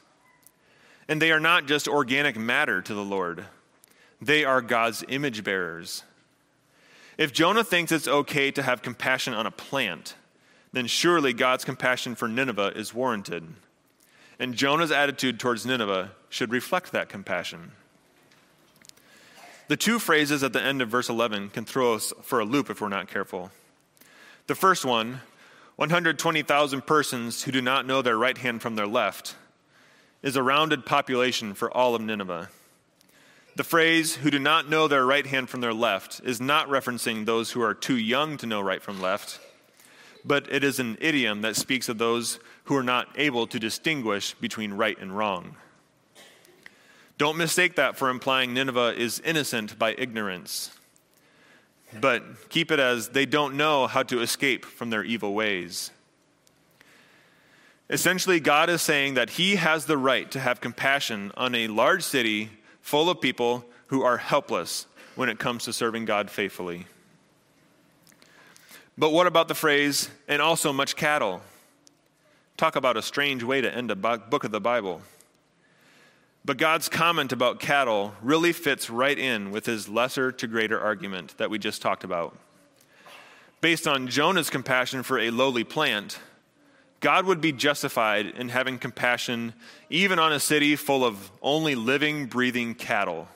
And 1.08 1.22
they 1.22 1.30
are 1.30 1.40
not 1.40 1.66
just 1.66 1.86
organic 1.86 2.36
matter 2.36 2.82
to 2.82 2.94
the 2.94 3.04
Lord, 3.04 3.46
they 4.20 4.44
are 4.44 4.60
God's 4.60 5.04
image 5.08 5.44
bearers. 5.44 6.02
If 7.16 7.32
Jonah 7.32 7.62
thinks 7.62 7.92
it's 7.92 8.08
okay 8.08 8.50
to 8.50 8.62
have 8.62 8.82
compassion 8.82 9.34
on 9.34 9.46
a 9.46 9.50
plant, 9.50 10.14
then 10.72 10.88
surely 10.88 11.32
God's 11.32 11.64
compassion 11.64 12.16
for 12.16 12.26
Nineveh 12.26 12.72
is 12.74 12.92
warranted. 12.92 13.54
And 14.38 14.54
Jonah's 14.54 14.90
attitude 14.90 15.38
towards 15.38 15.64
Nineveh 15.64 16.10
should 16.28 16.50
reflect 16.50 16.92
that 16.92 17.08
compassion. 17.08 17.72
The 19.68 19.76
two 19.76 19.98
phrases 19.98 20.42
at 20.42 20.52
the 20.52 20.62
end 20.62 20.82
of 20.82 20.88
verse 20.88 21.08
11 21.08 21.50
can 21.50 21.64
throw 21.64 21.94
us 21.94 22.12
for 22.22 22.40
a 22.40 22.44
loop 22.44 22.68
if 22.68 22.80
we're 22.80 22.88
not 22.88 23.08
careful. 23.08 23.50
The 24.46 24.54
first 24.54 24.84
one, 24.84 25.20
120,000 25.76 26.86
persons 26.86 27.44
who 27.44 27.52
do 27.52 27.62
not 27.62 27.86
know 27.86 28.02
their 28.02 28.18
right 28.18 28.36
hand 28.36 28.60
from 28.60 28.76
their 28.76 28.86
left, 28.86 29.36
is 30.22 30.36
a 30.36 30.42
rounded 30.42 30.84
population 30.84 31.54
for 31.54 31.70
all 31.70 31.94
of 31.94 32.02
Nineveh. 32.02 32.50
The 33.56 33.64
phrase, 33.64 34.16
who 34.16 34.30
do 34.30 34.38
not 34.38 34.68
know 34.68 34.88
their 34.88 35.06
right 35.06 35.26
hand 35.26 35.48
from 35.48 35.60
their 35.60 35.72
left, 35.72 36.20
is 36.24 36.40
not 36.40 36.68
referencing 36.68 37.24
those 37.24 37.52
who 37.52 37.62
are 37.62 37.74
too 37.74 37.96
young 37.96 38.36
to 38.38 38.46
know 38.46 38.60
right 38.60 38.82
from 38.82 39.00
left, 39.00 39.38
but 40.24 40.50
it 40.50 40.64
is 40.64 40.78
an 40.78 40.96
idiom 41.00 41.42
that 41.42 41.56
speaks 41.56 41.88
of 41.88 41.98
those 41.98 42.38
who 42.64 42.76
are 42.76 42.82
not 42.82 43.08
able 43.16 43.46
to 43.46 43.58
distinguish 43.58 44.34
between 44.34 44.72
right 44.72 44.98
and 44.98 45.16
wrong. 45.16 45.56
Don't 47.18 47.36
mistake 47.36 47.76
that 47.76 47.96
for 47.96 48.08
implying 48.08 48.54
Nineveh 48.54 48.94
is 48.96 49.20
innocent 49.20 49.78
by 49.78 49.94
ignorance, 49.96 50.70
but 52.00 52.48
keep 52.48 52.72
it 52.72 52.80
as 52.80 53.10
they 53.10 53.26
don't 53.26 53.56
know 53.56 53.86
how 53.86 54.02
to 54.04 54.20
escape 54.20 54.64
from 54.64 54.90
their 54.90 55.04
evil 55.04 55.34
ways. 55.34 55.90
Essentially, 57.90 58.40
God 58.40 58.70
is 58.70 58.82
saying 58.82 59.14
that 59.14 59.30
He 59.30 59.56
has 59.56 59.84
the 59.84 59.98
right 59.98 60.30
to 60.30 60.40
have 60.40 60.60
compassion 60.60 61.30
on 61.36 61.54
a 61.54 61.68
large 61.68 62.02
city 62.02 62.50
full 62.80 63.10
of 63.10 63.20
people 63.20 63.64
who 63.88 64.02
are 64.02 64.16
helpless 64.16 64.86
when 65.14 65.28
it 65.28 65.38
comes 65.38 65.64
to 65.64 65.72
serving 65.72 66.06
God 66.06 66.30
faithfully. 66.30 66.86
But 68.96 69.10
what 69.10 69.26
about 69.26 69.48
the 69.48 69.54
phrase, 69.54 70.08
and 70.28 70.40
also 70.40 70.72
much 70.72 70.94
cattle? 70.94 71.42
Talk 72.56 72.76
about 72.76 72.96
a 72.96 73.02
strange 73.02 73.42
way 73.42 73.60
to 73.60 73.74
end 73.74 73.90
a 73.90 73.96
book 73.96 74.44
of 74.44 74.52
the 74.52 74.60
Bible. 74.60 75.02
But 76.44 76.58
God's 76.58 76.88
comment 76.88 77.32
about 77.32 77.58
cattle 77.58 78.14
really 78.22 78.52
fits 78.52 78.90
right 78.90 79.18
in 79.18 79.50
with 79.50 79.66
his 79.66 79.88
lesser 79.88 80.30
to 80.32 80.46
greater 80.46 80.78
argument 80.78 81.36
that 81.38 81.50
we 81.50 81.58
just 81.58 81.82
talked 81.82 82.04
about. 82.04 82.38
Based 83.60 83.88
on 83.88 84.08
Jonah's 84.08 84.50
compassion 84.50 85.02
for 85.02 85.18
a 85.18 85.30
lowly 85.30 85.64
plant, 85.64 86.18
God 87.00 87.26
would 87.26 87.40
be 87.40 87.50
justified 87.50 88.26
in 88.26 88.50
having 88.50 88.78
compassion 88.78 89.54
even 89.90 90.18
on 90.18 90.32
a 90.32 90.40
city 90.40 90.76
full 90.76 91.04
of 91.04 91.30
only 91.42 91.74
living, 91.74 92.26
breathing 92.26 92.74
cattle. 92.74 93.26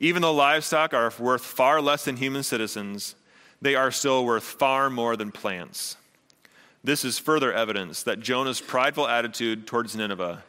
Even 0.00 0.22
though 0.22 0.32
livestock 0.32 0.94
are 0.94 1.12
worth 1.18 1.44
far 1.44 1.82
less 1.82 2.04
than 2.04 2.16
human 2.16 2.44
citizens, 2.44 3.16
they 3.60 3.74
are 3.74 3.90
still 3.90 4.24
worth 4.24 4.44
far 4.44 4.88
more 4.88 5.16
than 5.16 5.32
plants. 5.32 5.96
This 6.84 7.04
is 7.04 7.18
further 7.18 7.52
evidence 7.52 8.02
that 8.04 8.20
Jonah's 8.20 8.60
prideful 8.60 9.08
attitude 9.08 9.66
towards 9.66 9.96
Nineveh 9.96 10.44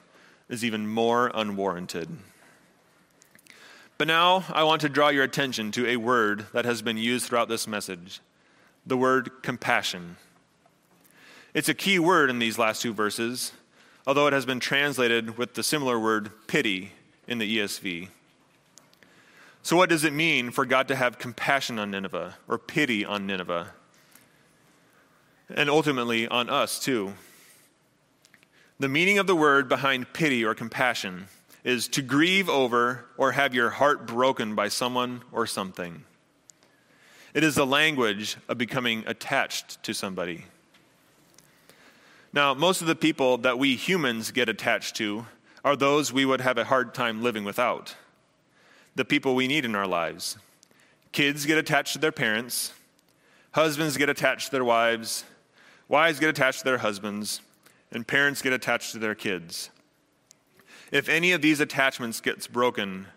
is 0.47 0.63
even 0.63 0.87
more 0.87 1.31
unwarranted. 1.33 2.09
But 3.97 4.07
now 4.07 4.45
I 4.49 4.63
want 4.63 4.81
to 4.81 4.89
draw 4.89 5.09
your 5.09 5.23
attention 5.23 5.71
to 5.71 5.87
a 5.87 5.97
word 5.97 6.45
that 6.53 6.65
has 6.65 6.81
been 6.81 6.97
used 6.97 7.25
throughout 7.25 7.49
this 7.49 7.67
message 7.67 8.21
the 8.85 8.97
word 8.97 9.29
compassion. 9.43 10.15
It's 11.53 11.69
a 11.69 11.73
key 11.73 11.99
word 11.99 12.29
in 12.29 12.39
these 12.39 12.57
last 12.57 12.81
two 12.81 12.93
verses, 12.93 13.51
although 14.07 14.27
it 14.27 14.33
has 14.33 14.45
been 14.45 14.59
translated 14.59 15.37
with 15.37 15.53
the 15.53 15.63
similar 15.63 15.99
word 15.99 16.31
pity 16.47 16.93
in 17.27 17.39
the 17.39 17.57
ESV. 17.57 18.07
So, 19.61 19.75
what 19.75 19.89
does 19.89 20.03
it 20.03 20.13
mean 20.13 20.51
for 20.51 20.65
God 20.65 20.87
to 20.87 20.95
have 20.95 21.19
compassion 21.19 21.79
on 21.79 21.91
Nineveh 21.91 22.37
or 22.47 22.57
pity 22.57 23.03
on 23.03 23.27
Nineveh? 23.27 23.73
And 25.53 25.69
ultimately 25.69 26.27
on 26.27 26.49
us, 26.49 26.79
too. 26.79 27.13
The 28.79 28.87
meaning 28.87 29.17
of 29.17 29.27
the 29.27 29.35
word 29.35 29.67
behind 29.67 30.13
pity 30.13 30.45
or 30.45 30.55
compassion 30.55 31.27
is 31.63 31.87
to 31.89 32.01
grieve 32.01 32.47
over 32.47 33.05
or 33.17 33.33
have 33.33 33.53
your 33.53 33.71
heart 33.71 34.07
broken 34.07 34.55
by 34.55 34.69
someone 34.69 35.21
or 35.31 35.45
something. 35.45 36.05
It 37.33 37.43
is 37.43 37.55
the 37.55 37.65
language 37.65 38.37
of 38.47 38.57
becoming 38.57 39.03
attached 39.05 39.83
to 39.83 39.93
somebody. 39.93 40.45
Now, 42.31 42.53
most 42.53 42.81
of 42.81 42.87
the 42.87 42.95
people 42.95 43.37
that 43.39 43.59
we 43.59 43.75
humans 43.75 44.31
get 44.31 44.47
attached 44.47 44.95
to 44.97 45.25
are 45.65 45.75
those 45.75 46.13
we 46.13 46.25
would 46.25 46.41
have 46.41 46.57
a 46.57 46.63
hard 46.63 46.93
time 46.93 47.21
living 47.21 47.43
without 47.43 47.95
the 48.99 49.05
people 49.05 49.33
we 49.33 49.47
need 49.47 49.63
in 49.63 49.75
our 49.75 49.87
lives. 49.87 50.37
Kids 51.13 51.45
get 51.45 51.57
attached 51.57 51.93
to 51.93 51.99
their 51.99 52.11
parents, 52.11 52.73
husbands 53.53 53.95
get 53.95 54.09
attached 54.09 54.47
to 54.47 54.51
their 54.51 54.65
wives, 54.65 55.23
wives 55.87 56.19
get 56.19 56.27
attached 56.27 56.59
to 56.59 56.65
their 56.65 56.79
husbands, 56.79 57.39
and 57.93 58.05
parents 58.05 58.41
get 58.41 58.51
attached 58.51 58.91
to 58.91 58.99
their 58.99 59.15
kids. 59.15 59.69
If 60.91 61.07
any 61.07 61.31
of 61.31 61.41
these 61.41 61.61
attachments 61.61 62.19
gets 62.19 62.45
broken, 62.45 63.07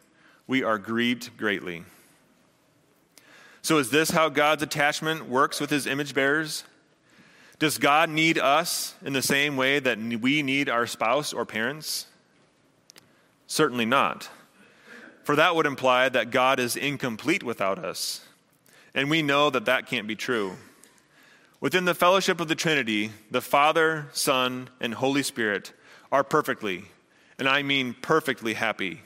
we 0.46 0.62
are 0.62 0.78
grieved 0.78 1.36
greatly. 1.36 1.82
So, 3.60 3.78
is 3.78 3.90
this 3.90 4.10
how 4.10 4.28
God's 4.28 4.62
attachment 4.62 5.28
works 5.28 5.60
with 5.60 5.70
his 5.70 5.88
image 5.88 6.14
bearers? 6.14 6.62
Does 7.58 7.78
God 7.78 8.08
need 8.08 8.38
us 8.38 8.94
in 9.04 9.14
the 9.14 9.22
same 9.22 9.56
way 9.56 9.80
that 9.80 9.98
we 9.98 10.42
need 10.42 10.68
our 10.68 10.86
spouse 10.86 11.32
or 11.32 11.44
parents? 11.44 12.06
Certainly 13.48 13.86
not 13.86 14.28
for 15.24 15.36
that 15.36 15.54
would 15.54 15.66
imply 15.66 16.08
that 16.08 16.30
God 16.30 16.58
is 16.58 16.76
incomplete 16.76 17.42
without 17.42 17.78
us. 17.78 18.20
And 18.94 19.08
we 19.08 19.22
know 19.22 19.50
that 19.50 19.64
that 19.66 19.86
can't 19.86 20.06
be 20.06 20.16
true. 20.16 20.56
Within 21.60 21.84
the 21.84 21.94
fellowship 21.94 22.40
of 22.40 22.48
the 22.48 22.54
Trinity, 22.54 23.12
the 23.30 23.40
Father, 23.40 24.08
Son, 24.12 24.68
and 24.80 24.94
Holy 24.94 25.22
Spirit 25.22 25.72
are 26.10 26.24
perfectly, 26.24 26.86
and 27.38 27.48
I 27.48 27.62
mean 27.62 27.94
perfectly 27.94 28.54
happy, 28.54 29.02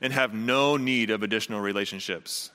and 0.00 0.12
have 0.12 0.34
no 0.34 0.76
need 0.76 1.10
of 1.10 1.22
additional 1.22 1.60
relationships. 1.60 2.50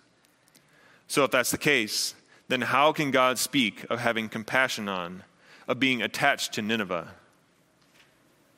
So, 1.07 1.23
if 1.23 1.31
that's 1.31 1.51
the 1.51 1.57
case, 1.57 2.15
then 2.47 2.61
how 2.61 2.91
can 2.91 3.11
God 3.11 3.37
speak 3.37 3.85
of 3.89 3.99
having 3.99 4.29
compassion 4.29 4.89
on, 4.89 5.23
of 5.67 5.79
being 5.79 6.01
attached 6.01 6.53
to 6.53 6.61
Nineveh 6.61 7.13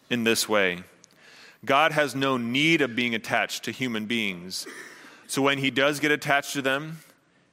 in 0.09 0.23
this 0.23 0.49
way? 0.49 0.83
God 1.65 1.91
has 1.91 2.15
no 2.15 2.37
need 2.37 2.81
of 2.81 2.95
being 2.95 3.15
attached 3.15 3.63
to 3.63 3.71
human 3.71 4.05
beings. 4.05 4.67
So 5.27 5.41
when 5.41 5.57
he 5.57 5.71
does 5.71 5.99
get 5.99 6.11
attached 6.11 6.53
to 6.53 6.61
them, 6.61 6.99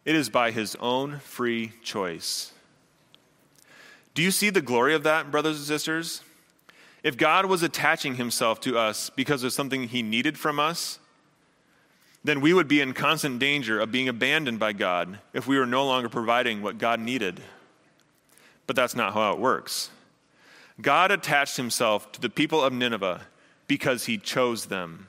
it 0.04 0.14
is 0.14 0.28
by 0.28 0.50
his 0.50 0.76
own 0.76 1.18
free 1.20 1.72
choice. 1.82 2.52
Do 4.14 4.22
you 4.22 4.30
see 4.30 4.50
the 4.50 4.60
glory 4.60 4.94
of 4.94 5.02
that, 5.02 5.30
brothers 5.30 5.56
and 5.56 5.66
sisters? 5.66 6.22
If 7.02 7.16
God 7.16 7.46
was 7.46 7.62
attaching 7.62 8.14
himself 8.14 8.60
to 8.60 8.78
us 8.78 9.10
because 9.10 9.42
of 9.42 9.52
something 9.52 9.88
he 9.88 10.02
needed 10.02 10.38
from 10.38 10.60
us, 10.60 10.98
then 12.22 12.40
we 12.40 12.54
would 12.54 12.68
be 12.68 12.80
in 12.80 12.94
constant 12.94 13.38
danger 13.38 13.78
of 13.80 13.92
being 13.92 14.08
abandoned 14.08 14.58
by 14.58 14.72
God 14.72 15.18
if 15.34 15.46
we 15.46 15.58
were 15.58 15.66
no 15.66 15.84
longer 15.84 16.08
providing 16.08 16.62
what 16.62 16.78
God 16.78 17.00
needed. 17.00 17.40
But 18.66 18.76
that's 18.76 18.96
not 18.96 19.12
how 19.12 19.32
it 19.32 19.38
works. 19.38 19.90
God 20.80 21.10
attached 21.10 21.56
himself 21.56 22.10
to 22.12 22.20
the 22.20 22.30
people 22.30 22.62
of 22.62 22.72
Nineveh 22.72 23.22
because 23.66 24.06
he 24.06 24.18
chose 24.18 24.66
them. 24.66 25.08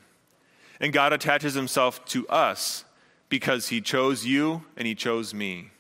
And 0.80 0.94
God 0.94 1.14
attaches 1.14 1.54
himself 1.54 2.04
to 2.06 2.28
us 2.28 2.86
because 3.30 3.70
he 3.70 3.82
chose 3.82 4.26
you 4.26 4.64
and 4.78 4.88
he 4.88 4.96
chose 4.96 5.34
me. 5.34 5.72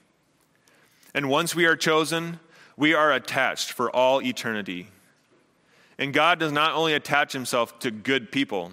And 1.14 1.30
once 1.30 1.56
we 1.56 1.66
are 1.66 1.76
chosen, 1.76 2.40
we 2.78 2.94
are 2.94 3.12
attached 3.12 3.72
for 3.72 3.90
all 3.90 4.22
eternity. 4.22 4.88
And 5.98 6.14
God 6.14 6.40
does 6.40 6.52
not 6.52 6.74
only 6.74 6.94
attach 6.94 7.32
himself 7.34 7.80
to 7.80 7.92
good 7.92 8.32
people, 8.32 8.72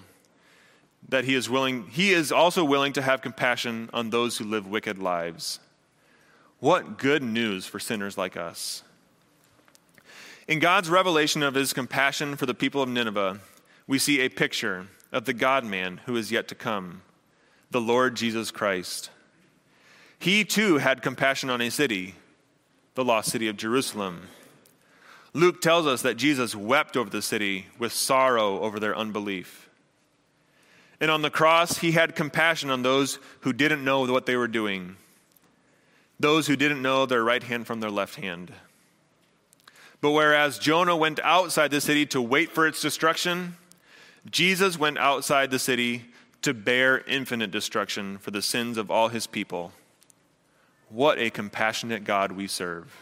that 1.08 1.24
he 1.24 1.34
is 1.34 1.48
willing, 1.48 1.86
he 1.88 2.12
is 2.12 2.32
also 2.32 2.64
willing 2.64 2.92
to 2.94 3.02
have 3.02 3.22
compassion 3.22 3.90
on 3.92 4.10
those 4.10 4.38
who 4.38 4.44
live 4.44 4.66
wicked 4.66 4.98
lives. 4.98 5.60
What 6.58 6.98
good 6.98 7.22
news 7.22 7.66
for 7.66 7.78
sinners 7.78 8.16
like 8.16 8.36
us. 8.36 8.82
In 10.48 10.58
God's 10.58 10.88
revelation 10.88 11.42
of 11.42 11.54
his 11.54 11.72
compassion 11.72 12.36
for 12.36 12.46
the 12.46 12.54
people 12.54 12.82
of 12.82 12.88
Nineveh, 12.88 13.40
we 13.86 13.98
see 13.98 14.20
a 14.20 14.28
picture 14.28 14.86
of 15.10 15.24
the 15.24 15.32
God 15.32 15.64
man 15.64 16.00
who 16.06 16.16
is 16.16 16.32
yet 16.32 16.48
to 16.48 16.54
come, 16.54 17.02
the 17.70 17.80
Lord 17.80 18.16
Jesus 18.16 18.50
Christ. 18.50 19.10
He 20.18 20.44
too 20.44 20.78
had 20.78 21.02
compassion 21.02 21.50
on 21.50 21.60
a 21.60 21.70
city, 21.70 22.14
the 22.94 23.04
lost 23.04 23.30
city 23.30 23.48
of 23.48 23.56
Jerusalem. 23.56 24.28
Luke 25.34 25.60
tells 25.60 25.86
us 25.86 26.02
that 26.02 26.16
Jesus 26.16 26.54
wept 26.54 26.96
over 26.96 27.10
the 27.10 27.22
city 27.22 27.66
with 27.78 27.92
sorrow 27.92 28.60
over 28.60 28.78
their 28.78 28.96
unbelief. 28.96 29.68
And 31.00 31.10
on 31.10 31.22
the 31.22 31.30
cross, 31.30 31.78
he 31.78 31.92
had 31.92 32.14
compassion 32.14 32.70
on 32.70 32.82
those 32.82 33.18
who 33.40 33.52
didn't 33.52 33.82
know 33.82 34.04
what 34.04 34.26
they 34.26 34.36
were 34.36 34.46
doing, 34.46 34.96
those 36.20 36.46
who 36.46 36.54
didn't 36.54 36.82
know 36.82 37.06
their 37.06 37.24
right 37.24 37.42
hand 37.42 37.66
from 37.66 37.80
their 37.80 37.90
left 37.90 38.14
hand. 38.16 38.52
But 40.00 40.12
whereas 40.12 40.58
Jonah 40.58 40.96
went 40.96 41.18
outside 41.20 41.70
the 41.72 41.80
city 41.80 42.06
to 42.06 42.22
wait 42.22 42.50
for 42.50 42.66
its 42.66 42.80
destruction, 42.80 43.56
Jesus 44.30 44.78
went 44.78 44.98
outside 44.98 45.50
the 45.50 45.58
city 45.58 46.04
to 46.42 46.54
bear 46.54 47.02
infinite 47.06 47.50
destruction 47.50 48.18
for 48.18 48.30
the 48.30 48.42
sins 48.42 48.76
of 48.76 48.90
all 48.90 49.08
his 49.08 49.26
people. 49.26 49.72
What 50.88 51.18
a 51.18 51.30
compassionate 51.30 52.04
God 52.04 52.32
we 52.32 52.46
serve. 52.46 52.94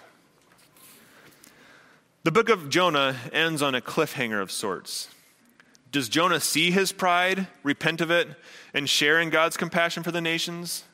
The 2.22 2.30
book 2.30 2.48
of 2.48 2.68
Jonah 2.68 3.16
ends 3.32 3.62
on 3.62 3.74
a 3.74 3.80
cliffhanger 3.80 4.40
of 4.40 4.50
sorts. 4.50 5.08
Does 5.90 6.08
Jonah 6.08 6.38
see 6.38 6.70
his 6.70 6.92
pride, 6.92 7.48
repent 7.62 8.00
of 8.00 8.10
it, 8.10 8.28
and 8.72 8.88
share 8.88 9.20
in 9.20 9.30
God's 9.30 9.56
compassion 9.56 10.02
for 10.02 10.12
the 10.12 10.20
nations? 10.20 10.84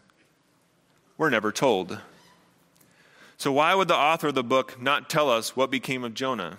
We're 1.19 1.31
never 1.31 1.53
told. 1.53 1.99
So, 3.37 3.53
why 3.53 3.75
would 3.75 3.89
the 3.89 3.95
author 3.95 4.29
of 4.29 4.35
the 4.35 4.43
book 4.43 4.81
not 4.81 5.11
tell 5.11 5.29
us 5.29 5.55
what 5.55 5.71
became 5.71 6.05
of 6.05 6.15
Jonah? 6.15 6.59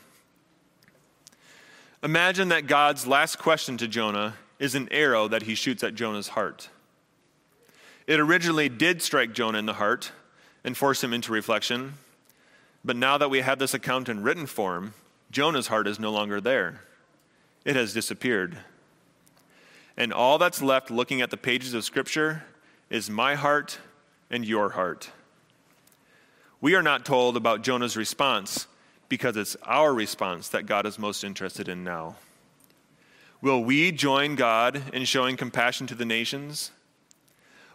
Imagine 2.03 2.49
that 2.49 2.67
God's 2.67 3.07
last 3.07 3.39
question 3.39 3.77
to 3.77 3.87
Jonah 3.87 4.35
is 4.59 4.75
an 4.75 4.87
arrow 4.91 5.27
that 5.27 5.43
he 5.43 5.55
shoots 5.55 5.83
at 5.83 5.95
Jonah's 5.95 6.29
heart. 6.29 6.69
It 8.05 8.19
originally 8.19 8.69
did 8.69 9.01
strike 9.01 9.33
Jonah 9.33 9.57
in 9.57 9.65
the 9.65 9.73
heart 9.73 10.11
and 10.63 10.77
force 10.77 11.03
him 11.03 11.11
into 11.11 11.31
reflection, 11.31 11.95
but 12.85 12.95
now 12.95 13.17
that 13.17 13.29
we 13.29 13.41
have 13.41 13.57
this 13.57 13.73
account 13.73 14.09
in 14.09 14.21
written 14.21 14.45
form, 14.45 14.93
Jonah's 15.31 15.67
heart 15.67 15.87
is 15.87 15.99
no 15.99 16.11
longer 16.11 16.39
there. 16.39 16.81
It 17.65 17.75
has 17.75 17.93
disappeared. 17.93 18.57
And 19.97 20.13
all 20.13 20.37
that's 20.37 20.61
left 20.61 20.91
looking 20.91 21.21
at 21.21 21.31
the 21.31 21.37
pages 21.37 21.73
of 21.73 21.83
Scripture 21.83 22.43
is 22.89 23.09
my 23.09 23.35
heart 23.35 23.79
and 24.29 24.45
your 24.45 24.69
heart. 24.69 25.09
We 26.61 26.75
are 26.75 26.83
not 26.83 27.05
told 27.05 27.35
about 27.35 27.63
Jonah's 27.63 27.97
response 27.97 28.67
because 29.09 29.37
it's 29.37 29.55
our 29.63 29.93
response 29.93 30.49
that 30.49 30.65
God 30.65 30.85
is 30.85 30.99
most 30.99 31.23
interested 31.23 31.67
in 31.67 31.83
now. 31.83 32.15
Will 33.41 33.63
we 33.63 33.91
join 33.91 34.35
God 34.35 34.81
in 34.93 35.05
showing 35.05 35.37
compassion 35.37 35.87
to 35.87 35.95
the 35.95 36.05
nations? 36.05 36.71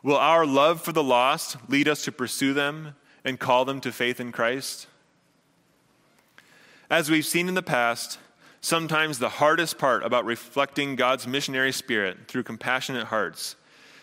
Will 0.03 0.17
our 0.17 0.45
love 0.45 0.83
for 0.83 0.93
the 0.93 1.03
lost 1.03 1.57
lead 1.69 1.87
us 1.89 2.03
to 2.05 2.13
pursue 2.13 2.53
them 2.53 2.97
and 3.25 3.39
call 3.39 3.65
them 3.65 3.81
to 3.81 3.93
faith 3.93 4.19
in 4.19 4.33
Christ? 4.33 4.89
As 6.91 7.09
we've 7.09 7.25
seen 7.25 7.49
in 7.49 7.55
the 7.55 7.63
past, 7.63 8.19
sometimes 8.61 9.19
the 9.19 9.29
hardest 9.29 9.79
part 9.79 10.05
about 10.05 10.25
reflecting 10.25 10.97
God's 10.97 11.27
missionary 11.27 11.73
spirit 11.73 12.27
through 12.27 12.43
compassionate 12.43 13.07
hearts 13.07 13.57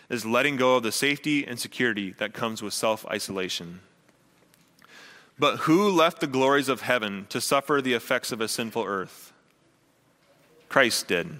is 0.08 0.24
letting 0.24 0.56
go 0.56 0.76
of 0.76 0.82
the 0.82 0.90
safety 0.90 1.46
and 1.46 1.58
security 1.58 2.12
that 2.18 2.32
comes 2.32 2.62
with 2.62 2.72
self 2.72 3.06
isolation. 3.06 3.80
But 5.40 5.60
who 5.60 5.88
left 5.88 6.20
the 6.20 6.26
glories 6.26 6.68
of 6.68 6.82
heaven 6.82 7.24
to 7.30 7.40
suffer 7.40 7.80
the 7.80 7.94
effects 7.94 8.30
of 8.30 8.42
a 8.42 8.46
sinful 8.46 8.84
earth? 8.84 9.32
Christ 10.68 11.08
did. 11.08 11.38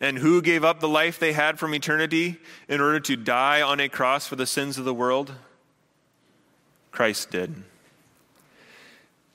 And 0.00 0.18
who 0.18 0.42
gave 0.42 0.64
up 0.64 0.80
the 0.80 0.88
life 0.88 1.16
they 1.16 1.32
had 1.32 1.60
from 1.60 1.76
eternity 1.76 2.38
in 2.68 2.80
order 2.80 2.98
to 2.98 3.14
die 3.14 3.62
on 3.62 3.78
a 3.78 3.88
cross 3.88 4.26
for 4.26 4.34
the 4.34 4.48
sins 4.48 4.78
of 4.78 4.84
the 4.84 4.92
world? 4.92 5.32
Christ 6.90 7.30
did. 7.30 7.54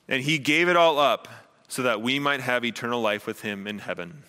And 0.06 0.22
he 0.22 0.36
gave 0.36 0.68
it 0.68 0.76
all 0.76 0.98
up 0.98 1.26
so 1.68 1.82
that 1.82 2.02
we 2.02 2.18
might 2.18 2.40
have 2.40 2.66
eternal 2.66 3.00
life 3.00 3.26
with 3.26 3.40
him 3.40 3.66
in 3.66 3.78
heaven. 3.78 4.24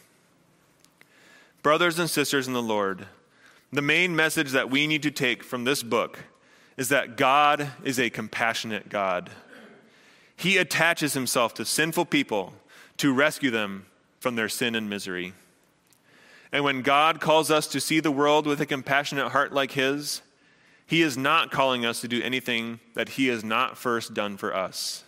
Brothers 1.61 1.99
and 1.99 2.09
sisters 2.09 2.47
in 2.47 2.53
the 2.53 2.61
Lord, 2.61 3.05
the 3.69 3.81
main 3.81 4.15
message 4.15 4.51
that 4.51 4.69
we 4.69 4.87
need 4.87 5.03
to 5.03 5.11
take 5.11 5.43
from 5.43 5.65
this 5.65 5.83
book 5.83 6.19
is 6.79 6.87
that 6.87 7.17
God 7.17 7.71
is 7.83 7.99
a 7.99 8.09
compassionate 8.09 8.87
God. 8.87 9.29
He 10.37 10.55
attaches 10.55 11.13
himself 11.13 11.53
to 11.55 11.65
sinful 11.65 12.05
people 12.05 12.53
to 12.95 13.13
rescue 13.13 13.51
them 13.51 13.85
from 14.21 14.37
their 14.37 14.47
sin 14.47 14.75
and 14.75 14.89
misery. 14.89 15.33
And 16.53 16.63
when 16.63 16.81
God 16.81 17.19
calls 17.19 17.51
us 17.51 17.67
to 17.67 17.81
see 17.81 17.99
the 17.99 18.13
world 18.13 18.47
with 18.47 18.61
a 18.61 18.65
compassionate 18.65 19.33
heart 19.33 19.51
like 19.51 19.73
his, 19.73 20.21
he 20.87 21.01
is 21.01 21.17
not 21.17 21.51
calling 21.51 21.85
us 21.85 21.99
to 21.99 22.07
do 22.07 22.23
anything 22.23 22.79
that 22.93 23.09
he 23.09 23.27
has 23.27 23.43
not 23.43 23.77
first 23.77 24.13
done 24.13 24.37
for 24.37 24.55
us. 24.55 25.03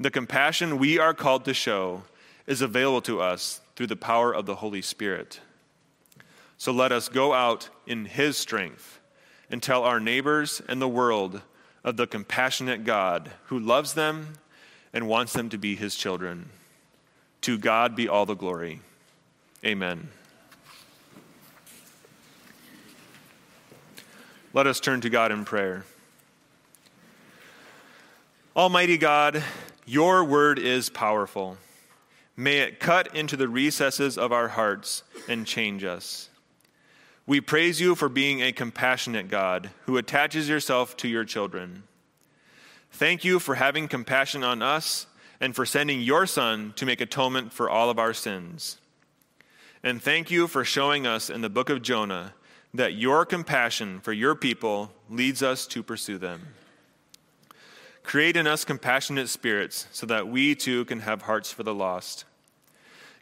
The 0.00 0.10
compassion 0.10 0.76
we 0.76 0.98
are 0.98 1.14
called 1.14 1.44
to 1.44 1.54
show 1.54 2.02
is 2.48 2.62
available 2.62 3.02
to 3.02 3.20
us 3.20 3.60
through 3.76 3.86
the 3.86 3.94
power 3.94 4.34
of 4.34 4.46
the 4.46 4.56
Holy 4.56 4.82
Spirit. 4.82 5.38
So 6.56 6.72
let 6.72 6.90
us 6.90 7.08
go 7.08 7.32
out 7.32 7.68
in 7.86 8.06
His 8.06 8.36
strength 8.36 8.97
and 9.50 9.62
tell 9.62 9.84
our 9.84 10.00
neighbors 10.00 10.60
and 10.68 10.80
the 10.80 10.88
world 10.88 11.42
of 11.84 11.96
the 11.96 12.06
compassionate 12.06 12.84
God 12.84 13.30
who 13.46 13.58
loves 13.58 13.94
them 13.94 14.34
and 14.92 15.08
wants 15.08 15.32
them 15.32 15.48
to 15.50 15.58
be 15.58 15.76
His 15.76 15.94
children. 15.94 16.50
To 17.42 17.56
God 17.58 17.94
be 17.94 18.08
all 18.08 18.26
the 18.26 18.34
glory. 18.34 18.80
Amen. 19.64 20.08
Let 24.52 24.66
us 24.66 24.80
turn 24.80 25.00
to 25.02 25.10
God 25.10 25.30
in 25.30 25.44
prayer. 25.44 25.84
Almighty 28.56 28.98
God, 28.98 29.44
your 29.86 30.24
word 30.24 30.58
is 30.58 30.90
powerful. 30.90 31.58
May 32.36 32.58
it 32.58 32.80
cut 32.80 33.14
into 33.14 33.36
the 33.36 33.48
recesses 33.48 34.18
of 34.18 34.32
our 34.32 34.48
hearts 34.48 35.02
and 35.28 35.46
change 35.46 35.84
us. 35.84 36.28
We 37.28 37.42
praise 37.42 37.78
you 37.78 37.94
for 37.94 38.08
being 38.08 38.40
a 38.40 38.52
compassionate 38.52 39.28
God 39.28 39.68
who 39.84 39.98
attaches 39.98 40.48
yourself 40.48 40.96
to 40.96 41.08
your 41.08 41.26
children. 41.26 41.82
Thank 42.90 43.22
you 43.22 43.38
for 43.38 43.56
having 43.56 43.86
compassion 43.86 44.42
on 44.42 44.62
us 44.62 45.06
and 45.38 45.54
for 45.54 45.66
sending 45.66 46.00
your 46.00 46.24
Son 46.24 46.72
to 46.76 46.86
make 46.86 47.02
atonement 47.02 47.52
for 47.52 47.68
all 47.68 47.90
of 47.90 47.98
our 47.98 48.14
sins. 48.14 48.78
And 49.82 50.02
thank 50.02 50.30
you 50.30 50.48
for 50.48 50.64
showing 50.64 51.06
us 51.06 51.28
in 51.28 51.42
the 51.42 51.50
book 51.50 51.68
of 51.68 51.82
Jonah 51.82 52.32
that 52.72 52.94
your 52.94 53.26
compassion 53.26 54.00
for 54.00 54.14
your 54.14 54.34
people 54.34 54.90
leads 55.10 55.42
us 55.42 55.66
to 55.66 55.82
pursue 55.82 56.16
them. 56.16 56.54
Create 58.04 58.38
in 58.38 58.46
us 58.46 58.64
compassionate 58.64 59.28
spirits 59.28 59.86
so 59.92 60.06
that 60.06 60.28
we 60.28 60.54
too 60.54 60.86
can 60.86 61.00
have 61.00 61.20
hearts 61.20 61.52
for 61.52 61.62
the 61.62 61.74
lost. 61.74 62.24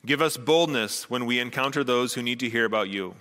Give 0.06 0.22
us 0.22 0.36
boldness 0.36 1.10
when 1.10 1.26
we 1.26 1.40
encounter 1.40 1.82
those 1.82 2.14
who 2.14 2.22
need 2.22 2.38
to 2.38 2.48
hear 2.48 2.66
about 2.66 2.88
you. 2.88 3.16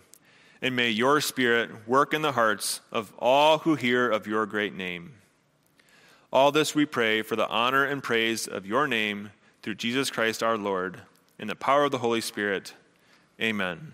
And 0.65 0.75
may 0.75 0.89
your 0.89 1.21
Spirit 1.21 1.87
work 1.87 2.11
in 2.11 2.23
the 2.23 2.31
hearts 2.31 2.81
of 2.91 3.13
all 3.19 3.59
who 3.59 3.75
hear 3.75 4.09
of 4.09 4.25
your 4.25 4.47
great 4.47 4.73
name. 4.73 5.13
All 6.33 6.51
this 6.51 6.73
we 6.73 6.87
pray 6.87 7.21
for 7.21 7.35
the 7.35 7.47
honor 7.49 7.85
and 7.85 8.01
praise 8.01 8.47
of 8.47 8.65
your 8.65 8.87
name 8.87 9.29
through 9.61 9.75
Jesus 9.75 10.09
Christ 10.09 10.41
our 10.41 10.57
Lord, 10.57 11.01
in 11.37 11.47
the 11.47 11.55
power 11.55 11.83
of 11.83 11.91
the 11.91 11.99
Holy 11.99 12.19
Spirit. 12.19 12.73
Amen. 13.39 13.93